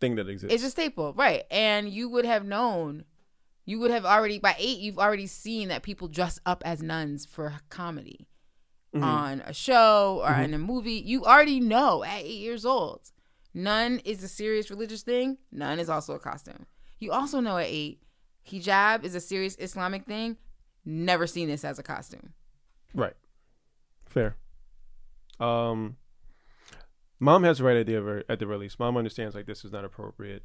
[0.00, 0.54] thing that exists.
[0.54, 1.44] It's a staple, right?
[1.50, 3.04] And you would have known,
[3.66, 7.26] you would have already by eight, you've already seen that people dress up as nuns
[7.26, 8.26] for comedy
[8.94, 9.02] Mhm.
[9.02, 10.44] on a show or Mhm.
[10.44, 10.92] in a movie.
[11.04, 13.10] You already know at eight years old,
[13.52, 15.38] nun is a serious religious thing.
[15.52, 16.66] Nun is also a costume.
[16.98, 18.02] You also know at eight,
[18.48, 20.38] hijab is a serious Islamic thing.
[20.84, 22.32] Never seen this as a costume.
[22.94, 23.16] Right.
[24.06, 24.36] Fair.
[25.40, 25.96] Um,
[27.18, 28.78] mom has the right idea at the release.
[28.78, 30.44] Mom understands like this is not appropriate.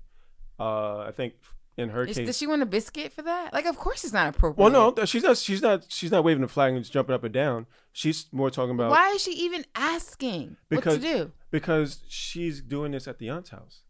[0.60, 1.36] Uh, I think
[1.78, 3.54] in her Is, case, does she want a biscuit for that?
[3.54, 4.72] Like, of course it's not appropriate.
[4.72, 5.38] well, no, she's not.
[5.38, 5.86] She's not.
[5.90, 7.66] She's not waving the flag and just jumping up and down.
[7.94, 11.32] She's more talking about Why is she even asking Because- what to do?
[11.50, 13.82] because she's doing this at the aunt's house.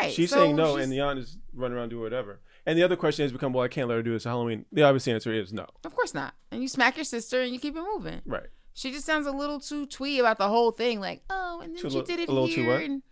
[0.00, 0.12] Right.
[0.12, 2.40] She's so saying no, she's- and the aunt is running around doing whatever.
[2.66, 4.66] And the other question has become, well, I can't let her do this at Halloween.
[4.72, 5.66] The obvious answer is no.
[5.84, 6.34] Of course not.
[6.50, 8.20] And you smack your sister and you keep it moving.
[8.26, 8.48] Right.
[8.74, 11.00] She just sounds a little too twee about the whole thing.
[11.00, 12.82] Like, oh, and then Too she did it a little too here what?
[12.82, 13.02] and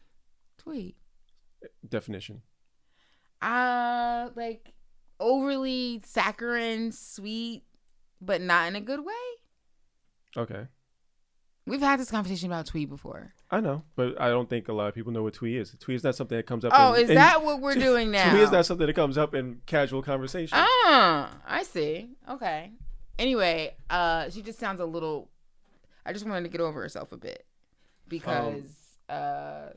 [0.59, 0.97] twee.
[1.89, 2.43] Definition.
[3.43, 4.73] Uh, like
[5.21, 7.65] overly saccharine, sweet,
[8.21, 9.13] but not in a good way.
[10.37, 10.67] Okay.
[11.67, 13.35] We've had this conversation about twee before.
[13.51, 15.75] I know, but I don't think a lot of people know what twee is.
[15.81, 16.73] Twee is not something that comes up.
[16.75, 18.31] Oh, in, is in- that what we're doing now?
[18.31, 20.57] Twee is not something that comes up in casual conversation.
[20.59, 22.11] Ah, I see.
[22.31, 22.71] Okay.
[23.19, 25.31] Anyway, uh, she just sounds a little.
[26.05, 27.45] I just wanted to get over herself a bit
[28.07, 28.71] because
[29.09, 29.71] uh,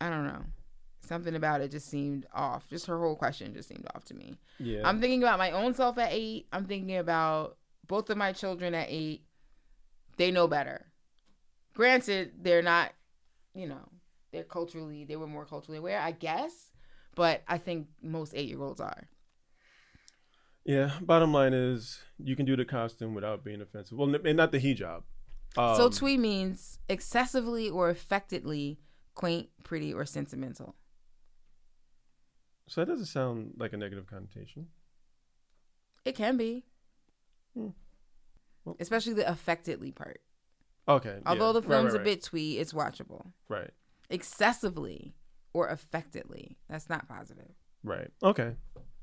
[0.00, 0.44] I don't know.
[1.08, 2.68] Something about it just seemed off.
[2.68, 4.36] Just her whole question just seemed off to me.
[4.58, 4.82] yeah.
[4.84, 6.46] I'm thinking about my own self at eight.
[6.52, 7.56] I'm thinking about
[7.86, 9.22] both of my children at eight.
[10.18, 10.86] They know better.
[11.74, 12.92] Granted, they're not,
[13.54, 13.88] you know,
[14.32, 16.52] they're culturally, they were more culturally aware, I guess.
[17.14, 19.08] But I think most eight year olds are.
[20.64, 20.90] yeah.
[21.00, 23.96] Bottom line is, you can do the costume without being offensive.
[23.96, 25.02] Well, and not the hijab.
[25.56, 28.78] Um, so twee means excessively or affectedly
[29.14, 30.76] quaint, pretty, or sentimental.
[32.68, 34.68] So that doesn't sound like a negative connotation.
[36.04, 36.64] It can be.
[37.54, 37.68] Hmm.
[38.64, 40.20] Well- Especially the affectedly part.
[40.86, 41.18] Okay.
[41.26, 41.52] Although yeah.
[41.52, 43.32] the Right, film's right, a bit twee, it's watchable.
[43.48, 43.70] Right.
[44.10, 45.14] Excessively
[45.52, 46.56] or affectedly.
[46.68, 47.50] That's not positive.
[47.82, 48.10] Right.
[48.22, 48.54] Okay.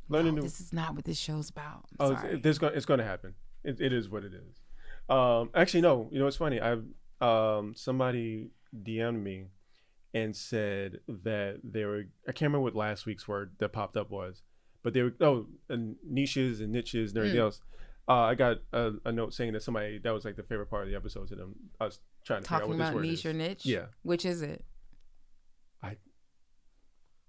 [0.09, 0.41] Learning No, new.
[0.43, 1.86] this is not what this show's about.
[1.99, 2.34] I'm Oh, it's, sorry.
[2.36, 3.34] it, there's go- it's going to happen.
[3.63, 4.61] It, it is what it is.
[5.09, 6.07] Um, actually, no.
[6.11, 6.59] You know, it's funny.
[6.61, 6.84] I've
[7.22, 9.45] um, somebody DM'd me
[10.16, 12.05] and said that they were.
[12.28, 14.41] I can't remember what last week's word that popped up was,
[14.82, 17.43] but they were oh and niches and niches and everything Mm.
[17.43, 17.61] else.
[18.07, 20.84] Uh, I got a, a note saying that somebody that was like the favorite part
[20.84, 21.55] of the episode to them.
[21.80, 23.26] I was trying to figure out Talking what this about word niche is.
[23.26, 23.66] or niche?
[23.66, 23.86] Yeah.
[24.03, 24.63] Which is it?
[25.84, 25.97] I.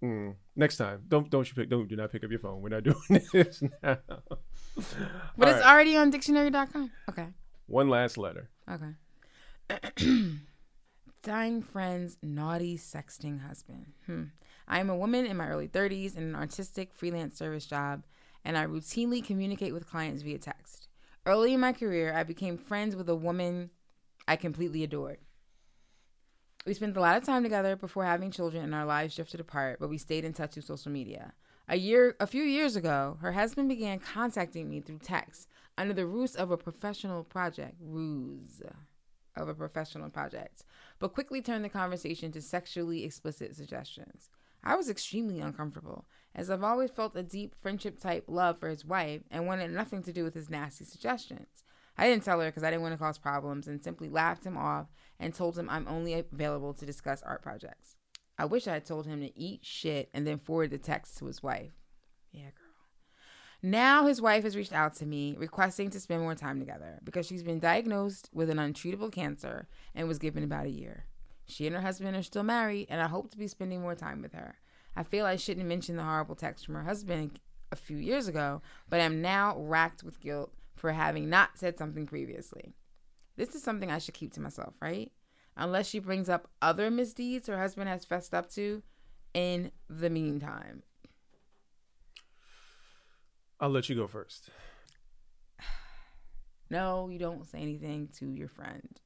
[0.04, 0.34] Mm.
[0.54, 2.60] Next time, don't don't you pick don't do not pick up your phone.
[2.62, 3.98] We're not doing this now.
[4.06, 5.64] But All it's right.
[5.64, 6.90] already on dictionary.com.
[7.08, 7.28] Okay.
[7.66, 8.50] one last letter.
[8.70, 8.92] Okay.
[11.26, 13.94] Dying friend's naughty sexting husband.
[14.06, 14.26] Hmm.
[14.68, 18.04] I am a woman in my early 30s in an artistic freelance service job,
[18.44, 20.86] and I routinely communicate with clients via text.
[21.26, 23.70] Early in my career, I became friends with a woman
[24.28, 25.18] I completely adored.
[26.64, 29.80] We spent a lot of time together before having children, and our lives drifted apart,
[29.80, 31.32] but we stayed in touch through social media.
[31.68, 36.06] A year, a few years ago, her husband began contacting me through text under the
[36.06, 37.74] ruse of a professional project.
[37.80, 38.62] Ruse
[39.36, 40.64] of a professional project,
[40.98, 44.30] but quickly turned the conversation to sexually explicit suggestions.
[44.64, 48.84] I was extremely uncomfortable, as I've always felt a deep friendship type love for his
[48.84, 51.62] wife and wanted nothing to do with his nasty suggestions.
[51.96, 54.56] I didn't tell her because I didn't want to cause problems and simply laughed him
[54.56, 54.86] off
[55.18, 57.96] and told him I'm only available to discuss art projects.
[58.38, 61.26] I wish I had told him to eat shit and then forward the text to
[61.26, 61.72] his wife.
[62.32, 62.65] Yeah, girl.
[63.66, 67.26] Now his wife has reached out to me requesting to spend more time together because
[67.26, 71.06] she's been diagnosed with an untreatable cancer and was given about a year.
[71.46, 74.22] She and her husband are still married, and I hope to be spending more time
[74.22, 74.54] with her.
[74.94, 77.40] I feel I shouldn't mention the horrible text from her husband
[77.72, 82.06] a few years ago, but I'm now racked with guilt for having not said something
[82.06, 82.72] previously.
[83.34, 85.10] This is something I should keep to myself, right?
[85.56, 88.84] Unless she brings up other misdeeds her husband has fessed up to
[89.34, 90.84] in the meantime.
[93.60, 94.50] I'll let you go first.
[96.68, 99.00] No, you don't say anything to your friend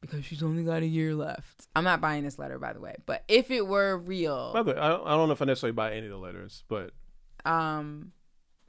[0.00, 1.68] because she's only got a year left.
[1.76, 2.96] I'm not buying this letter, by the way.
[3.04, 5.44] But if it were real, By the way, I don't, I don't know if I
[5.44, 6.92] necessarily buy any of the letters, but
[7.44, 8.12] um,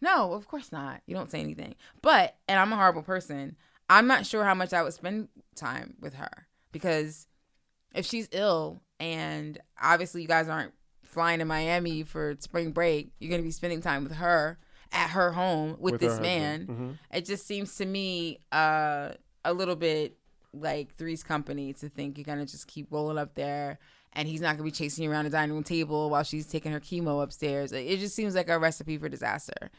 [0.01, 1.01] no, of course not.
[1.05, 1.76] You don't say anything.
[2.01, 3.55] But and I'm a horrible person.
[3.89, 7.26] I'm not sure how much I would spend time with her because
[7.95, 13.32] if she's ill and obviously you guys aren't flying to Miami for spring break, you're
[13.32, 14.60] gonna be spending time with her
[14.92, 16.66] at her home with, With this man.
[16.68, 16.98] Mhm.
[17.18, 19.12] It just seems to me uh,
[19.46, 20.18] a little bit
[20.54, 23.78] like Three's Company to think you're gonna just keep rolling up there
[24.14, 26.72] and he's not gonna be chasing you around the dining room table while she's taking
[26.72, 27.72] her chemo upstairs.
[27.72, 29.70] It just seems like a recipe for disaster.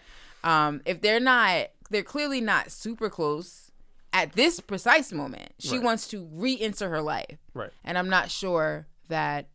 [0.45, 3.73] Um, if they're not, they're clearly not super close
[4.13, 5.53] at this precise moment.
[5.59, 5.83] She Right.
[5.83, 7.71] wants to re-enter her life, right.
[7.85, 9.49] and I'm not sure that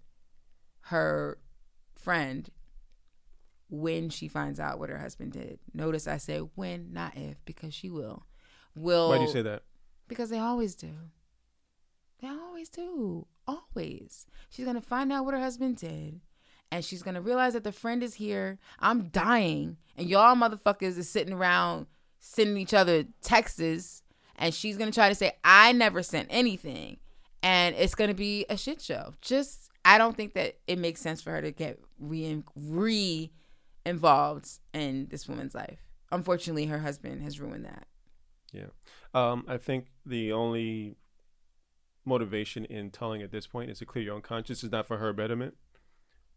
[0.87, 1.37] her
[1.95, 2.49] friend
[3.69, 5.59] when she finds out what her husband did.
[5.73, 8.25] Notice I say when, not if, because she will.
[8.75, 9.63] Will Why do you say that?
[10.07, 10.91] because they always do.
[12.21, 13.27] They always do.
[13.47, 14.25] Always.
[14.49, 16.21] She's going to find out what her husband did.
[16.71, 18.57] And she's going to realize that the friend is here.
[18.79, 19.77] I'm dying.
[19.97, 21.87] And y'all motherfuckers is sitting around
[22.19, 24.01] sending each other texts.
[24.35, 26.97] And she's going to try to say, I never sent anything.
[27.43, 29.13] And it's going to be a shit show.
[29.21, 33.31] Just, I don't think that it makes sense for her to get re, re
[33.85, 35.79] involved in this woman's life.
[36.11, 37.87] Unfortunately, her husband has ruined that.
[38.51, 38.67] Yeah.
[39.13, 40.95] Um, I think the only
[42.05, 44.97] motivation in telling at this point is to clear your own conscience is not for
[44.97, 45.55] her betterment,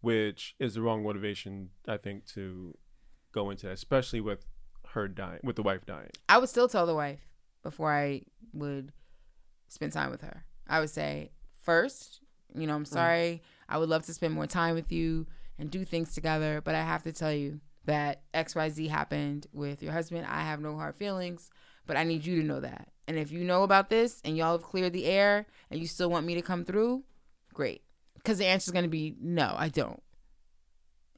[0.01, 2.77] which is the wrong motivation, I think, to
[3.33, 4.47] go into that, especially with
[4.91, 6.11] her dying, with the wife dying.
[6.29, 7.21] I would still tell the wife
[7.63, 8.23] before I
[8.53, 8.93] would
[9.69, 10.45] spend time with her.
[10.67, 11.33] I would say,
[11.63, 12.21] first,
[12.55, 13.43] you know, I'm sorry.
[13.69, 15.27] I would love to spend more time with you
[15.59, 19.93] and do things together, but I have to tell you that XYZ happened with your
[19.93, 20.27] husband.
[20.29, 21.51] I have no hard feelings,
[21.87, 22.89] but I need you to know that.
[23.09, 26.11] And if you know about this and y'all have cleared the air and you still
[26.11, 27.05] want me to come through,
[27.55, 27.83] great.
[28.15, 30.03] Because the answer is going to be no, I don't.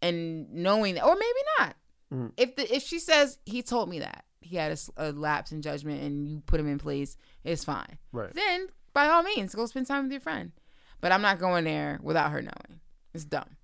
[0.01, 1.77] And knowing that, or maybe not.
[2.13, 2.33] Mhm.
[2.37, 6.03] If the if she says he told me that he had a lapse in judgment
[6.03, 7.99] and you put him in place, it's fine.
[8.13, 8.33] Right.
[8.33, 10.53] Then by all means, go spend time with your friend.
[11.01, 12.81] But I'm not going there without her knowing.
[13.13, 13.57] It's dumb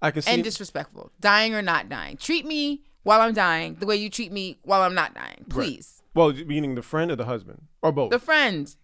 [0.00, 0.30] I can see.
[0.32, 1.10] and disrespectful.
[1.20, 4.82] Dying or not dying, treat me while I'm dying the way you treat me while
[4.82, 6.02] I'm not dying, please.
[6.14, 8.10] well, meaning the friend or the husband or both.
[8.10, 8.74] The friend.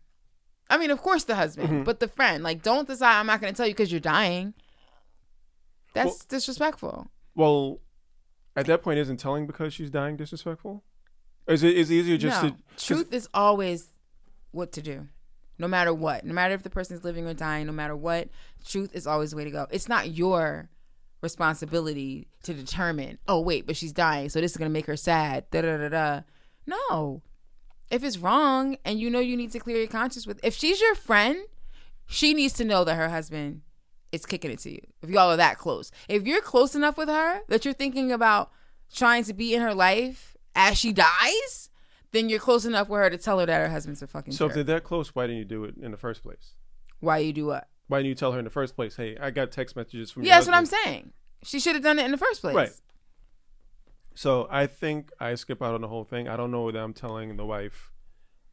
[0.71, 1.85] I mean, of course, the husband, Mhm.
[1.85, 2.43] but the friend.
[2.43, 4.55] Like, don't decide I'm not going to tell you because you're dying.
[5.93, 7.11] That's disrespectful.
[7.35, 7.81] well,
[8.57, 10.85] at that point, isn't telling because she's dying disrespectful?
[11.49, 13.89] Is it is it easier just no, to truth is always
[14.53, 15.09] what to do,
[15.59, 16.25] no matter what.
[16.25, 18.29] No matter if the person's living or dying, no matter what,
[18.65, 19.67] truth is always the way to go.
[19.71, 20.71] It's not your
[21.25, 23.19] responsibility to determine.
[23.27, 25.51] Oh wait, but she's dying, so this is gonna make her sad.
[25.51, 26.21] Da da da da.
[26.67, 27.23] No,
[27.91, 30.81] if it's wrong and you know you need to clear your conscience with, if she's
[30.81, 31.37] your friend,
[32.07, 33.63] she needs to know that her husband
[34.13, 34.81] is kicking it to you.
[35.03, 38.51] If y'all are that close, if you're close enough with her that you're thinking about
[38.95, 41.71] trying to be in her life as she dies,
[42.13, 44.47] then you're close enough with her to tell her that her husband's a fucking So
[44.47, 46.53] if they're that close, why didn't you do it in the first place?
[47.01, 47.69] Why you do what?
[47.89, 48.97] Why didn't you tell her in the first place?
[48.97, 50.25] Hey, I got text messages from.
[50.25, 51.13] Yeah, that's what I'm saying.
[51.43, 52.55] She should have done it in the first place.
[52.55, 52.71] Right.
[54.15, 56.29] So I think I skip out on the whole thing.
[56.29, 57.91] I don't know that I'm telling the wife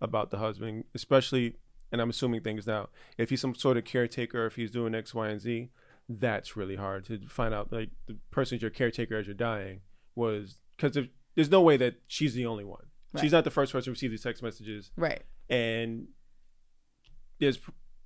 [0.01, 1.55] about the husband, especially,
[1.91, 2.89] and I'm assuming things now.
[3.17, 5.69] If he's some sort of caretaker, if he's doing X, Y, and Z,
[6.09, 7.71] that's really hard to find out.
[7.71, 9.81] Like the person's your caretaker as you're dying
[10.15, 10.97] was because
[11.35, 12.85] there's no way that she's the only one.
[13.13, 13.21] Right.
[13.21, 15.21] She's not the first person to receive these text messages, Right.
[15.49, 16.07] and
[17.39, 17.59] there's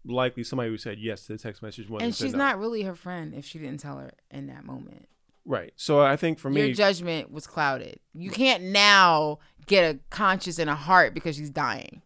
[0.06, 1.89] likely somebody who said yes to the text message.
[1.89, 2.39] more And she's no.
[2.39, 5.08] not really her friend if she didn't tell her in that moment.
[5.45, 5.74] right.
[5.76, 7.99] So I think for me, Your judgment was clouded.
[8.14, 12.01] You can't now get a conscience and a heart because she's dying.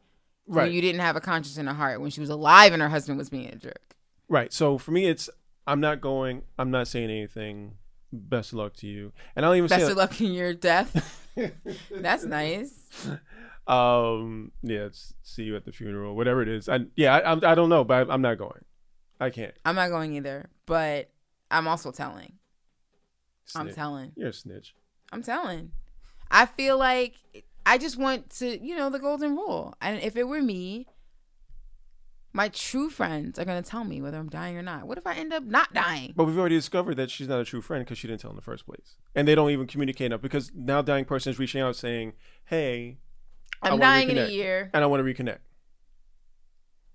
[0.46, 0.72] When right.
[0.72, 3.18] You didn't have a conscience and a heart when she was alive and her husband
[3.18, 3.96] was being a jerk.
[4.28, 4.52] Right.
[4.52, 5.30] So for me, it's
[5.68, 6.42] I'm not going.
[6.58, 7.74] I'm not saying anything.
[8.12, 9.12] Best of luck to you.
[9.36, 11.28] And I'll even Best say, of luck in your death.
[11.92, 13.08] That's nice.
[13.70, 16.68] Um, yeah, it's see you at the funeral, whatever it is.
[16.68, 18.66] I, yeah, I, I'm- I don't know, but I, I'm not going.
[19.20, 19.54] I can't.
[19.66, 21.12] I'm not going either, but
[21.52, 22.34] I'm also telling.
[23.56, 24.12] I'm telling.
[24.16, 24.76] You're a snitch.
[25.12, 25.72] I'm telling.
[26.32, 27.16] I feel like
[27.66, 29.74] I just want to, you know, the golden rule.
[29.82, 30.88] And if it were me,
[32.32, 34.88] my true friends are going to tell me whether I'm dying or not.
[34.88, 36.14] What if I end up not dying?
[36.16, 38.36] But we've already discovered that she's not a true friend because she didn't tell in
[38.36, 41.60] the first place, and they don't even communicate enough because now dying person is reaching
[41.62, 42.14] out saying,
[42.46, 43.09] "Hey, I
[43.62, 44.70] I'm dying in a year.
[44.74, 45.40] and I want to reconnect."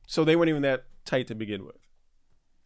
[0.06, 1.76] So they weren't even that tight to begin with.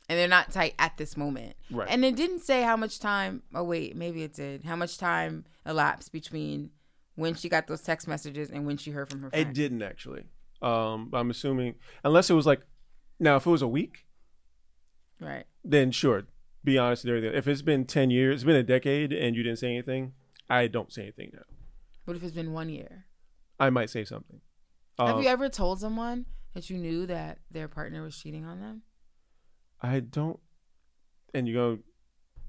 [0.08, 1.54] And they're not tight at this moment.
[1.70, 1.86] Right.
[1.90, 3.42] And it didn't say how much time.
[3.54, 4.64] Oh, wait, maybe it did.
[4.64, 6.70] How much time elapsed between
[7.14, 9.48] when she got those text messages and when she heard from her friend?
[9.48, 10.24] It didn't actually.
[10.62, 11.74] Um, I'm assuming
[12.04, 12.62] unless it was like,
[13.20, 14.06] now if it was a week,
[15.20, 15.44] Right.
[15.64, 16.24] then sure,
[16.64, 17.36] be honest and everything.
[17.36, 20.14] If it's been ten years, it's been a decade, and you didn't say anything,
[20.48, 21.42] I don't say anything now.
[22.06, 23.04] What if it's been one year?
[23.58, 24.40] I might say something.
[24.98, 28.60] Have Um, you ever told someone that you knew that their partner was cheating on
[28.60, 28.82] them?
[29.80, 30.40] I don't,
[31.34, 31.78] and you go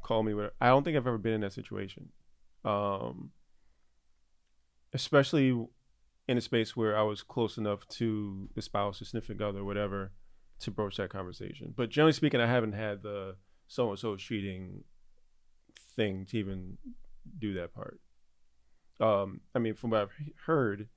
[0.01, 0.53] call me whatever.
[0.60, 2.10] I don't think I've ever been in that situation,
[2.66, 3.32] um,
[4.93, 5.68] especially
[6.28, 10.12] in a space where I was close enough to the spouse, or significant other, whatever,
[10.60, 11.74] to broach that conversation.
[11.76, 13.36] But generally speaking, I haven't had the
[13.68, 14.84] so and so cheating
[15.95, 16.78] thing to even
[17.38, 17.99] do that part.
[18.99, 20.12] Um, I mean, from what I've
[20.45, 20.89] heard,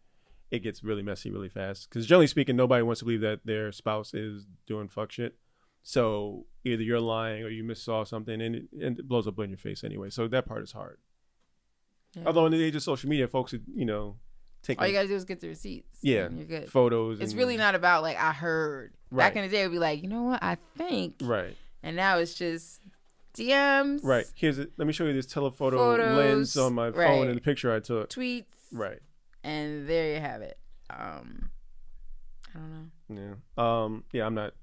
[0.53, 1.89] it gets really messy really fast.
[1.89, 5.35] Because generally speaking, nobody wants to believe that their spouse is doing fuck shit.
[5.83, 9.51] So either you're lying or you missaw something, and it, and it blows up in
[9.51, 10.11] your face anyway.
[10.11, 10.99] So that part is hard.
[12.15, 12.25] Yeah.
[12.27, 14.17] Although in the age of social media, folks, you know,
[14.63, 15.99] take All you gotta do is get the receipts.
[16.03, 16.29] Yeah.
[16.31, 16.69] you're good.
[16.71, 17.21] photos.
[17.21, 18.93] It's really not about like I heard.
[19.11, 21.55] Back in the day, it would be like, you know what, I think, right.
[21.83, 22.81] and now it's just
[23.35, 24.25] DMs, Right.
[24.35, 27.29] Here's a, let me show you this telephoto Photos, lens on my phone right.
[27.29, 28.09] and the picture I took.
[28.09, 29.01] tweets, Right.
[29.45, 30.59] And there you have it.
[30.91, 31.51] Um,
[32.55, 33.37] I don't know.
[33.57, 33.85] Yeah.
[33.85, 34.05] Um.
[34.13, 34.27] Yeah.
[34.27, 34.55] I'm not.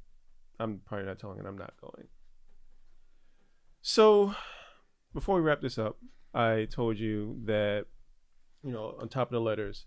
[0.59, 1.45] I'm probably not telling it.
[1.45, 2.07] I'm not going.
[3.82, 4.36] So,
[5.13, 5.97] before we wrap this up,
[6.34, 7.86] I told you that,
[8.63, 9.86] you know, on top of the letters,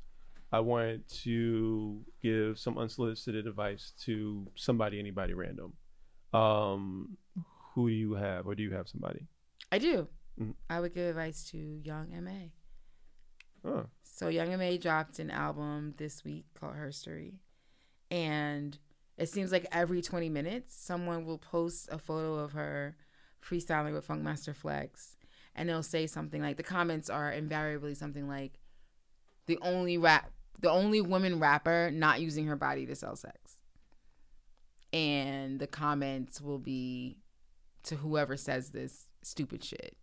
[0.50, 5.74] I wanted to give some unsolicited advice to somebody, anybody random.
[6.32, 7.18] Um,
[7.74, 9.26] who do you have, or do you have somebody?
[9.70, 10.08] I do.
[10.40, 10.54] Mhm.
[10.70, 12.52] I would give advice to Young M.A.
[13.64, 17.36] Oh, So Young M.A dropped an album this week called Herstory,
[18.10, 18.78] and
[19.16, 22.94] it seems like every 20 minutes someone will post a photo of her
[23.42, 25.16] freestyling with Funkmaster Flex,
[25.56, 28.60] and they'll say something like the comments are invariably something like
[29.46, 33.62] the only rap, the only woman rapper not using her body to sell sex,
[34.92, 37.16] and the comments will be
[37.84, 39.96] to whoever says this stupid shit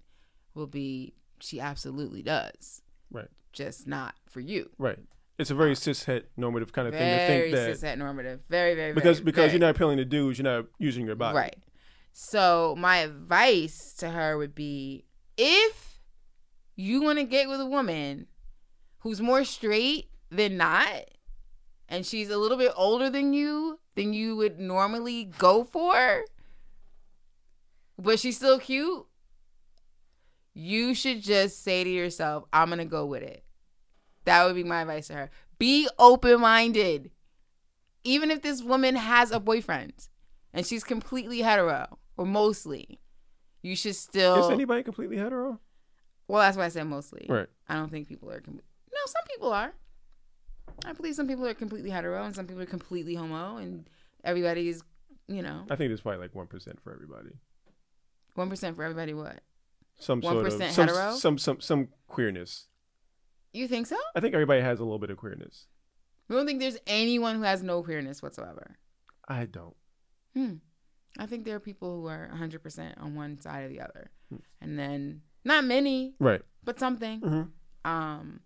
[0.56, 2.82] will be she absolutely does
[3.12, 4.70] right, just not for you.
[4.78, 5.00] right.
[5.38, 8.42] It's a very um, cishet normative kind of thing to Very think that cishet normative.
[8.50, 9.52] Very, very, because very, because very.
[9.54, 11.38] you're not appealing to dudes, you're not using your body.
[11.38, 11.56] right.
[12.12, 15.06] So my advice to her would be
[15.38, 16.02] if
[16.76, 18.28] you want to get with a woman
[19.00, 21.06] who's more straight than not,
[21.88, 26.24] and she's a little bit older than you than you would normally go for,
[27.98, 29.06] but she's still cute,
[30.54, 33.44] you should just say to yourself, I'm gonna go with it.
[34.26, 35.30] That would be my advice to her.
[35.58, 37.12] Be open minded.
[38.04, 39.94] Even if this woman has a boyfriend
[40.54, 43.00] and she's completely hetero or mostly,
[43.62, 44.46] you should still.
[44.46, 45.60] Is anybody completely hetero?
[46.28, 47.26] well, that's why I said mostly.
[47.28, 47.48] Right.
[47.68, 48.40] I don't think people are.
[48.40, 49.74] Com- no, some people are.
[50.86, 53.90] I believe some people are completely hetero and some people are completely homo, and
[54.24, 54.82] everybody's,
[55.28, 57.32] you know, I think there's probably like one percent for everybody.
[58.36, 59.14] one percent for everybody.
[59.14, 59.42] What
[60.00, 61.14] Some sort of 1% some, hetero?
[61.16, 62.68] some some some queerness.
[63.54, 63.98] you think so?
[64.16, 65.68] I think everybody has a little bit of queerness.
[66.28, 68.78] We don't think there's anyone who has no queerness whatsoever.
[69.28, 69.76] I don't.
[70.34, 70.54] Hmm.
[71.18, 74.12] I think there are people who are 100% on one side or the other.
[74.30, 74.38] Hmm.
[74.62, 76.42] And then not many, Right.
[76.64, 77.22] but something.
[77.22, 77.90] Mm-hmm.
[77.92, 78.42] Um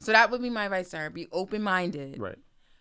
[0.00, 1.10] so that would be my advice her.
[1.10, 2.20] Be open minded.
[2.20, 2.38] Right.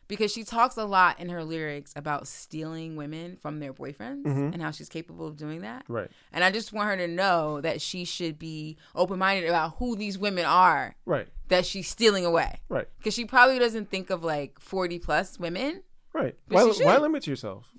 [0.08, 4.54] Because she talks a lot in her lyrics about stealing women from their boyfriends Mhm.
[4.54, 5.84] and how she's capable of doing that.
[5.90, 6.10] Right.
[6.32, 9.96] And I just want her to know that she should be open minded about who
[9.98, 11.28] these women are Right.
[11.50, 12.62] that she's stealing away.
[12.70, 12.88] Right.
[12.98, 15.84] Because she probably doesn't think of like 40 plus women.
[16.14, 16.36] Right.
[16.48, 17.74] Why, why limit yourself?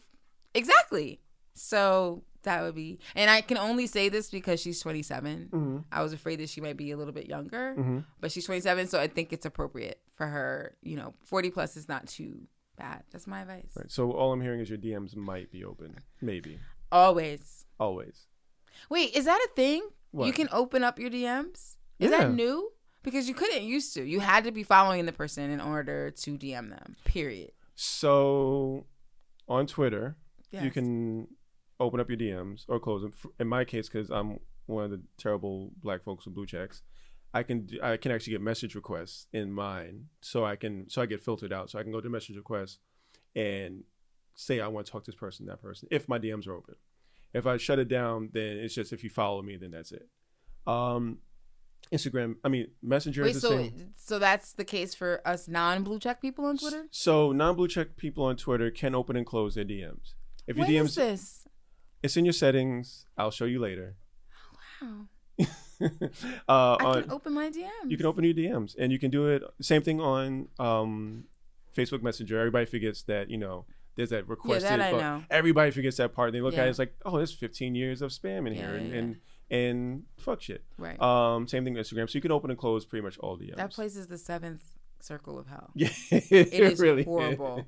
[0.54, 1.20] Exactly.
[1.54, 5.48] So that would be, and I can only say this because she's 27.
[5.50, 5.78] Mm-hmm.
[5.90, 7.98] I was afraid that she might be a little bit younger, Mm-hmm.
[8.20, 10.76] but she's 27, so I think it's appropriate for her.
[10.82, 12.42] You know, 40 plus is not too
[12.76, 13.04] bad.
[13.10, 13.72] That's my advice.
[13.74, 13.90] Right.
[13.90, 15.96] So all I'm hearing is your DMs might be open.
[16.20, 16.58] Maybe.
[16.92, 17.64] Always.
[17.80, 18.26] Always.
[18.90, 19.88] Wait, is that a thing?
[20.10, 20.26] What?
[20.26, 21.76] You can open up your DMs?
[21.98, 22.18] Is Yeah.
[22.18, 22.72] that new?
[23.02, 24.04] Because you couldn't used to.
[24.04, 26.96] You had to be following the person in order to DM them.
[27.04, 27.52] Period.
[27.74, 28.86] So
[29.48, 30.16] on Twitter,
[30.50, 31.28] you can
[31.80, 33.12] open up your DMs or close them.
[33.38, 36.82] In my case, because I'm one of the terrible black folks with blue checks,
[37.34, 41.02] I can do, I can actually get message requests in mine, so I can so
[41.02, 42.78] I get filtered out, so I can go to message requests
[43.36, 43.84] and
[44.34, 46.76] say I want to talk to this person, that person, if my DMs are open.
[47.34, 50.08] If I shut it down, then it's just if you follow me, then that's it.
[50.66, 51.18] Um,
[51.92, 53.92] Instagram, I mean Messenger Wait, is the so same.
[53.96, 56.86] so that's the case for us non-blue check people on Twitter?
[56.90, 60.14] So non-blue check people on Twitter can open and close their DMs.
[60.46, 61.44] If your DMs, is this?
[62.02, 63.04] it's in your settings.
[63.18, 63.96] I'll show you later.
[64.82, 65.06] Oh, Wow.
[66.48, 67.68] uh, I on, can open my DMs.
[67.88, 69.42] you can open your DMs, and you can do it.
[69.60, 71.24] Same thing on um,
[71.76, 72.38] Facebook Messenger.
[72.38, 73.64] Everybody forgets that you know
[73.96, 74.80] there's that requested.
[74.80, 75.22] I but know.
[75.30, 76.32] Everybody forgets that part.
[76.32, 78.74] They look at it, it's like, oh, there's 15 years of spam in Yeah, here,
[78.74, 79.16] and, yeah, and
[79.50, 80.62] and fuck shit.
[80.76, 81.00] Right.
[81.00, 82.08] Um, same thing with Instagram.
[82.10, 83.56] So you can open and close pretty much all DMs.
[83.56, 84.62] that place is the seventh
[85.00, 85.70] circle of hell.
[85.74, 87.64] Yeah, It is really horrible.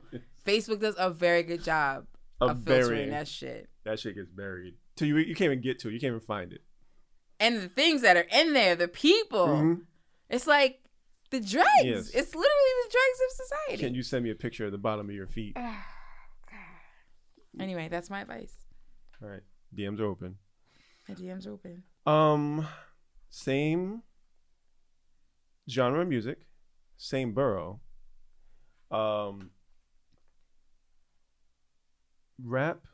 [0.46, 2.06] Facebook does a very good job
[2.40, 3.68] A of filtering very- that shit.
[3.84, 4.74] That shit gets buried.
[4.98, 5.92] So you you can't even get to it.
[5.94, 6.60] You can't even find it.
[7.40, 9.46] And the things that are in there, the people.
[9.48, 9.86] Mhm.
[10.28, 10.82] It's like
[11.30, 11.68] the dregs.
[11.82, 12.10] Yes.
[12.10, 13.76] It's literally the dregs of society.
[13.82, 15.56] Can you send me a picture of the bottom of your feet?
[17.58, 18.54] Anyway, that's my advice.
[19.22, 19.42] All right,
[19.74, 20.36] DMs are open.
[21.08, 21.82] My DM's are open.
[22.06, 22.66] Um,
[23.28, 24.02] same
[25.68, 26.46] genre of music,
[26.96, 27.80] same borough.
[28.90, 29.50] Um,
[32.42, 32.86] rap,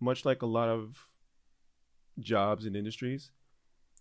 [0.00, 0.96] much like a lot of
[2.18, 3.30] jobs and industries,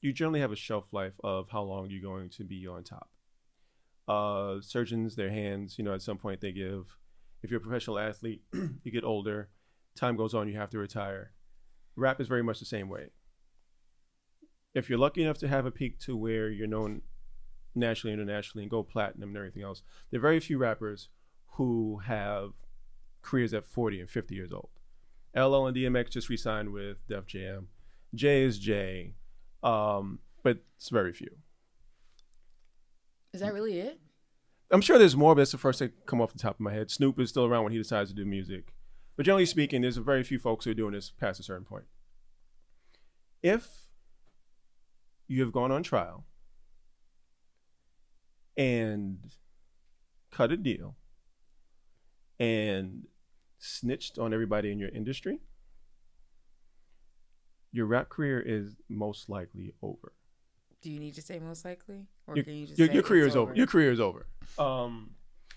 [0.04, 3.10] you generally have a shelf life of how long you're going to be on top.
[4.08, 6.98] Uh, surgeons, their hands, you know, at some point they give.
[7.42, 9.50] If you're a professional athlete, you get older,
[9.96, 11.32] time goes on, you have to retire.
[11.96, 13.10] Rap is very much the same way
[14.74, 17.02] if you're lucky enough to have a peak to where you're known
[17.76, 21.10] nationally, internationally, and go platinum and everything else, there are very few rappers
[21.54, 22.52] who have
[23.22, 24.70] careers at 40 and 50 years old.
[25.36, 27.70] LL and DMX just re-signed with Def Jam.
[28.14, 29.14] Jay is Jay,
[29.64, 31.30] um, but it's very few.
[33.34, 34.00] Is that really it?
[34.72, 36.74] I'm sure there's more, but it's the first to come off the top of my
[36.74, 36.90] head.
[36.90, 38.74] Snoop is still around when he decides to do music.
[39.16, 41.66] But generally speaking, there's a very few folks who are doing this past a certain
[41.66, 41.86] point.
[43.42, 43.68] If
[45.28, 46.26] you have gone on trial
[48.58, 49.20] and
[50.32, 50.96] cut a deal
[52.40, 53.04] and
[53.60, 55.40] snitched on everybody in your industry,
[57.74, 60.14] your rap career is most likely over.
[60.82, 63.04] Do you need to say most likely, or Your, can you just your, say your
[63.04, 63.54] career is over.
[63.54, 64.28] Your career is over.
[64.58, 65.12] Um,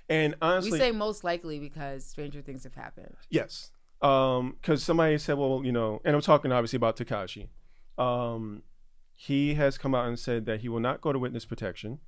[0.09, 3.15] and honestly, we say most likely because stranger things have happened.
[3.29, 3.71] Yes.
[4.03, 7.49] Um, because somebody said, well, you know, and I'm talking obviously about Tekashi.
[7.99, 8.63] Um,
[9.15, 11.99] he has come out and said that he will not go to witness protection.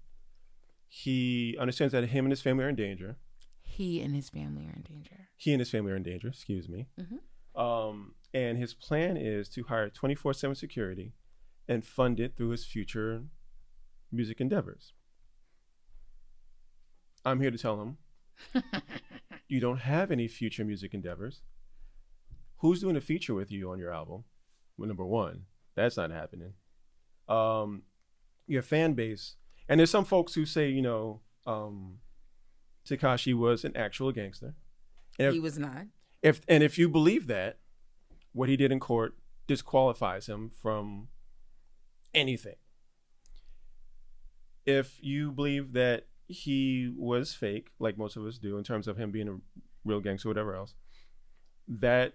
[0.86, 3.16] He understands that him and his family are in danger.
[3.62, 5.28] He and his family are in danger.
[5.36, 6.28] He and his family are in danger.
[6.28, 6.86] Excuse me.
[6.98, 7.60] Mhm.
[7.60, 11.12] Um, and his plan is to hire 24/7 security
[11.68, 13.24] and fund it through his future
[14.10, 14.92] music endeavors.
[17.24, 17.98] I'm here to tell him
[19.48, 21.42] you don't have any future music endeavors.
[22.58, 24.24] Who's doing a feature with you on your album?
[24.76, 26.54] Well, number one, that's not happening.
[27.28, 27.82] Um,
[28.46, 29.36] your fan base,
[29.68, 31.98] and there's some folks who say, you know, um,
[32.88, 34.54] Tekashi was an actual gangster.
[35.18, 35.86] And he if, was not.
[36.22, 37.58] if and if you believe that,
[38.38, 39.16] what he did in court
[39.48, 41.08] disqualifies him from
[42.14, 42.54] anything.
[44.64, 48.96] If you believe that he was fake, like most of us do, in terms of
[48.96, 49.38] him being a
[49.84, 50.74] real gangster or whatever else,
[51.66, 52.14] that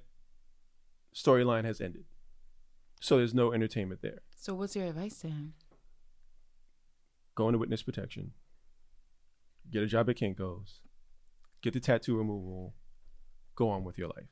[1.13, 2.05] storyline has ended.
[3.01, 4.21] So there's no entertainment there.
[4.38, 5.55] So what's your advice to him?
[7.36, 8.32] Go into witness protection.
[9.69, 10.80] Get a job at Kinko's.
[11.61, 12.76] Get the tattoo removal.
[13.55, 14.30] Go on with your life.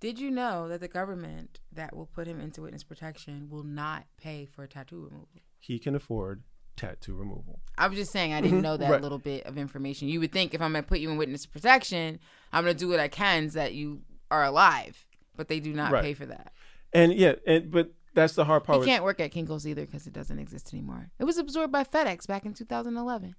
[0.00, 4.04] Did you know that the government that will put him into witness protection will not
[4.16, 5.28] pay for tattoo removal?
[5.58, 6.42] He can afford
[6.76, 7.60] tattoo removal.
[7.76, 9.02] I was just saying I didn't know that Right.
[9.02, 10.08] little bit of information.
[10.08, 12.18] You would think if I'm gonna put you in witness protection,
[12.52, 15.04] I'm gonna do what I can so that you are alive,
[15.36, 16.02] but they do not Right.
[16.02, 16.52] pay for that.
[16.94, 18.80] And yeah, and but that's the hard part.
[18.80, 21.10] He can't work at Kinko's either because it doesn't exist anymore.
[21.18, 23.34] It was absorbed by FedEx back in 2011.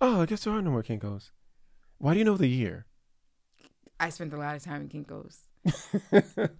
[0.00, 1.30] Oh, I guess there are no more Kinkos.
[1.98, 2.86] Why do you know the year?
[4.02, 5.38] I spent a lot of time in Kinko's.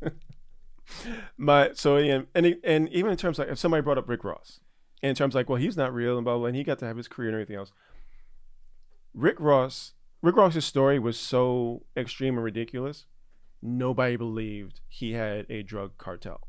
[1.37, 4.61] My so yeah, and and even in terms like if somebody brought up Rick Ross,
[5.03, 6.87] in terms like well he's not real and blah blah, blah and he got to
[6.87, 7.73] have his career and everything else.
[9.15, 13.07] Rick Ross, Rick Ross's story was so extreme and ridiculous,
[13.63, 16.41] nobody believed he had a drug cartel.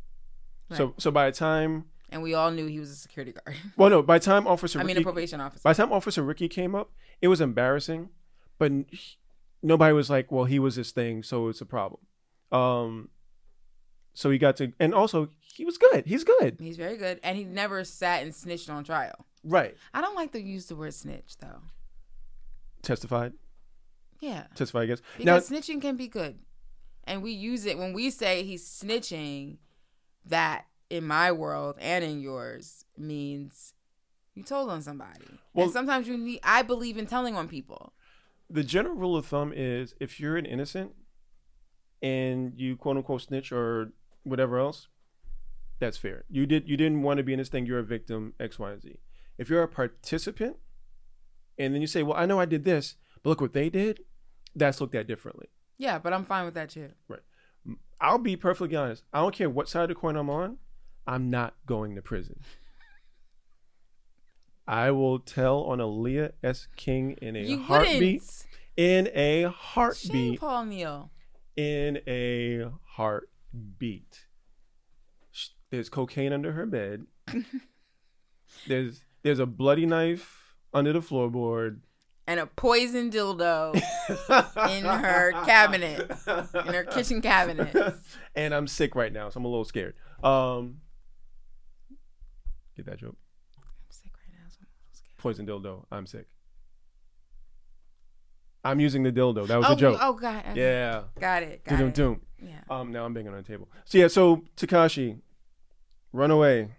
[0.72, 0.94] So Right.
[1.02, 3.56] so by the time, And we all knew he was a security guard.
[3.78, 5.62] well no, by the time Officer I mean, a probation officer.
[5.64, 6.92] by the time Officer Ricky came up,
[7.22, 8.10] it was embarrassing,
[8.58, 9.18] but he-
[9.64, 12.02] nobody was like, well he was this thing, so it's a problem.
[12.52, 13.10] Um,
[14.14, 16.06] so he got to, and also he was good.
[16.06, 16.58] He's good.
[16.60, 19.26] He's very good, and he never sat and snitched on trial.
[19.44, 19.76] Right.
[19.94, 21.62] I don't like to use the word snitch though.
[22.82, 23.34] Testified.
[24.20, 24.44] Yeah.
[24.56, 25.02] Testify, I guess.
[25.20, 26.40] Now, Because snitching can be good.
[27.06, 29.58] And we use it when we say he's snitching,
[30.26, 33.74] that in my world and in yours means
[34.36, 35.26] you told on somebody.
[35.54, 37.94] Well- and sometimes you need I believe in telling on people.
[38.50, 40.92] The general rule of thumb is if you're an innocent
[42.02, 43.92] and you quote unquote snitch or
[44.24, 44.88] whatever else,
[45.80, 46.26] that's fair.
[46.30, 48.72] You did you didn't want to be in this thing, you're a victim, X, Y,
[48.72, 49.00] and Z.
[49.38, 50.58] If you're a participant
[51.58, 54.02] and then you say, Well, I know I did this, but look what they did,
[54.56, 55.48] that's looked at differently.
[55.78, 56.90] Yeah, but I'm fine with that too.
[57.08, 57.22] Right.
[58.00, 59.04] I'll be perfectly honest.
[59.14, 60.58] I don't care what side of the coin I'm on,
[61.08, 62.40] I'm not going to prison.
[64.68, 66.68] I will tell on Aliya S.
[66.76, 68.22] King in a you heartbeat.
[68.22, 68.46] wouldn't.
[68.78, 70.40] In a heartbeat.
[70.40, 71.12] Paul Neil.
[71.56, 74.26] in a heartbeat.
[75.70, 77.06] There's cocaine under her bed.
[78.68, 81.80] there's there's a bloody knife under the floorboard.
[82.26, 83.76] And a poison dildo
[84.70, 86.10] in her cabinet.
[86.28, 87.76] In her kitchen cabinet.
[88.36, 89.96] and I'm sick right now, so I'm a little scared.
[90.24, 90.78] Um,
[92.78, 93.18] get that joke?
[93.58, 95.13] I'm sick right now, so I'm a little scared.
[95.24, 95.86] Poison dildo.
[95.90, 96.28] I'm sick.
[98.62, 99.48] I'm using the dildo.
[99.48, 100.00] That was oh, a joke.
[100.02, 100.44] oh, God.
[100.50, 100.60] okay.
[100.60, 101.04] Yeah.
[101.18, 101.64] Got it.
[101.64, 101.94] Got Doom it.
[101.94, 102.22] doom.
[102.42, 102.60] Yeah.
[102.70, 103.70] Um, now I'm banging on the table.
[103.86, 105.22] So yeah, so Tekashi,
[106.12, 106.72] run away,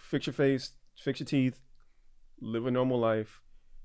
[0.00, 1.60] fix your face, fix your teeth,
[2.40, 3.40] live a normal life,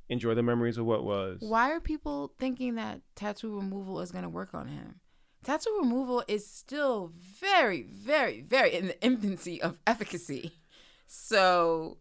[0.10, 1.40] enjoy the memories of what was.
[1.42, 5.00] Why are people thinking that tattoo removal is going to work on him?
[5.44, 7.12] Tattoo removal is still
[7.42, 10.52] very, very, very in the infancy of efficacy.
[11.08, 11.98] So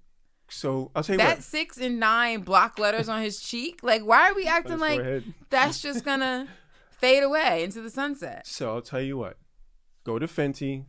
[0.52, 1.42] So I'll tell you that what.
[1.42, 5.34] six and nine block letters on his cheek, like, why are we acting like forehead.
[5.50, 6.46] that's just gonna
[6.90, 8.46] fade away into the sunset?
[8.46, 9.38] So I'll tell you what.
[10.04, 10.86] Go to Fenty,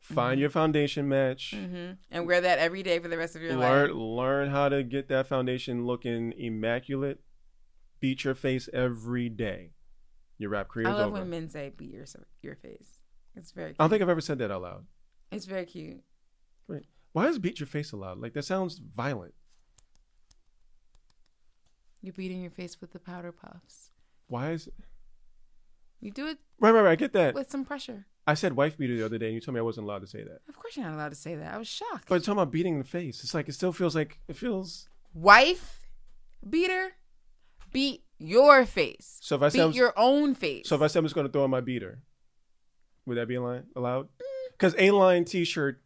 [0.00, 0.40] find Mhm.
[0.40, 1.54] your foundation match.
[1.56, 3.96] hmm And wear that every day for the rest of your Learn life.
[3.96, 7.20] learn how to get that foundation looking immaculate.
[8.00, 9.72] Beat your face every day.
[10.36, 11.20] Your rap career I love over.
[11.20, 12.04] when men say "beat your
[12.42, 13.04] your face."
[13.36, 13.70] It's very.
[13.70, 13.76] Cute.
[13.80, 14.86] I don't think I've ever said that out loud.
[15.30, 16.02] It's very cute.
[17.14, 18.18] Why is beat your face allowed?
[18.18, 19.34] Like that sounds violent.
[22.02, 23.90] You're beating your face with the powder puffs.
[24.26, 24.74] Why is it?
[26.00, 26.90] You do it right, right, right?
[26.90, 27.34] I get that.
[27.34, 28.06] with some pressure.
[28.26, 30.08] I said wife beater the other day, and you told me I wasn't allowed to
[30.08, 30.40] say that.
[30.48, 31.54] Of course, you're not allowed to say that.
[31.54, 32.08] I was shocked.
[32.08, 34.88] But talking about beating the face, it's like it still feels like it feels.
[35.14, 35.86] Wife
[36.48, 36.96] beater,
[37.72, 39.18] beat your face.
[39.22, 40.68] So if I beat say your own face.
[40.68, 42.00] so if I said I'm just going to throw on my beater,
[43.06, 44.08] would that be a line allowed?
[44.50, 45.80] Because a line T-shirt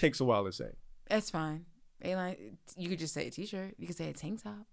[0.00, 0.70] takes a while to say.
[1.08, 1.66] That's fine.
[2.02, 2.58] A line.
[2.76, 3.74] You could just say a t-shirt.
[3.78, 4.66] You could say a tank top.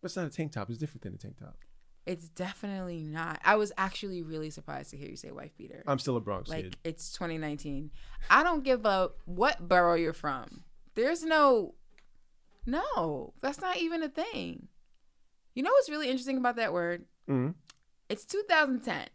[0.00, 0.68] But it's not a tank top.
[0.68, 1.56] It's different than a tank top.
[2.04, 3.40] It's definitely not.
[3.44, 5.84] I was actually really surprised to hear you say wife beater.
[5.86, 6.76] I'm still a Bronx like kid.
[6.84, 7.90] it's 2019.
[8.28, 10.64] I don't give a what borough you're from.
[10.94, 11.74] There's no,
[12.66, 14.66] no, that's not even a thing.
[15.54, 17.04] You know what's really interesting about that word?
[17.28, 17.50] hmm
[18.08, 19.06] It's 2010,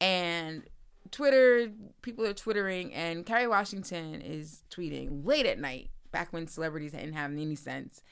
[0.00, 0.62] and
[1.10, 1.70] Twitter
[2.02, 7.14] people are twittering, and Kerry Washington is tweeting late at night, back when celebrities didn't
[7.14, 8.02] have any sense,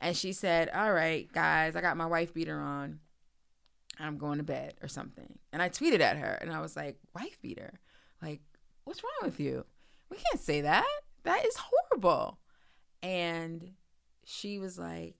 [0.00, 3.00] and she said, "All right, guys, I got my wife beater on."
[3.98, 5.38] I'm going to bed or something.
[5.52, 7.78] And I tweeted at her and I was like, wife beater.
[8.20, 8.40] Like,
[8.84, 9.64] what's wrong with you?
[10.10, 10.86] We can't say that.
[11.24, 12.38] That is horrible.
[13.02, 13.72] And
[14.24, 15.16] she was like,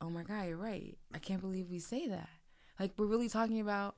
[0.00, 0.96] oh my God, you're right.
[1.12, 2.28] I can't believe we say that.
[2.78, 3.96] Like, we're really talking about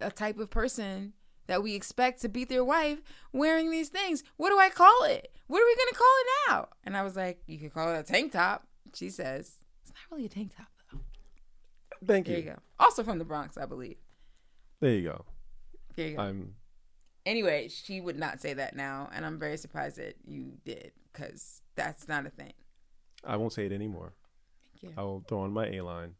[0.00, 1.12] a type of person
[1.50, 4.22] that we expect to beat their wife wearing these things.
[4.36, 5.32] What do I call it?
[5.48, 6.68] What are we to call it now?
[6.84, 8.68] And I was like, you could call it a tank top.
[8.94, 11.00] She says, it's not really a tank top, though.
[12.06, 12.44] Thank There you.
[12.44, 12.58] you go.
[12.78, 13.96] Also from the Bronx, I believe.
[14.78, 15.24] There you go.
[15.96, 16.22] There you go.
[16.22, 16.54] I'm.
[17.26, 21.62] Anyway, she would not say that now, and I'm very surprised that you did because
[21.74, 22.52] that's not a thing.
[23.24, 24.12] I won't say it anymore.
[24.80, 25.00] Thank you.
[25.00, 26.14] I will throw on my A line.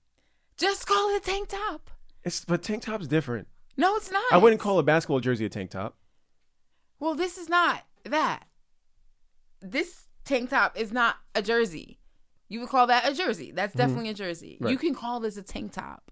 [0.56, 1.88] Just call it a tank top.
[2.24, 3.46] It's but tank top's different.
[3.80, 4.30] No, it's not.
[4.30, 5.96] I wouldn't call a basketball jersey a tank top.
[6.98, 8.44] Well, this is not that.
[9.62, 11.98] This tank top is not a jersey.
[12.50, 13.52] You would call that a jersey.
[13.52, 14.58] That's definitely a jersey.
[14.60, 16.10] You can call this a tank top.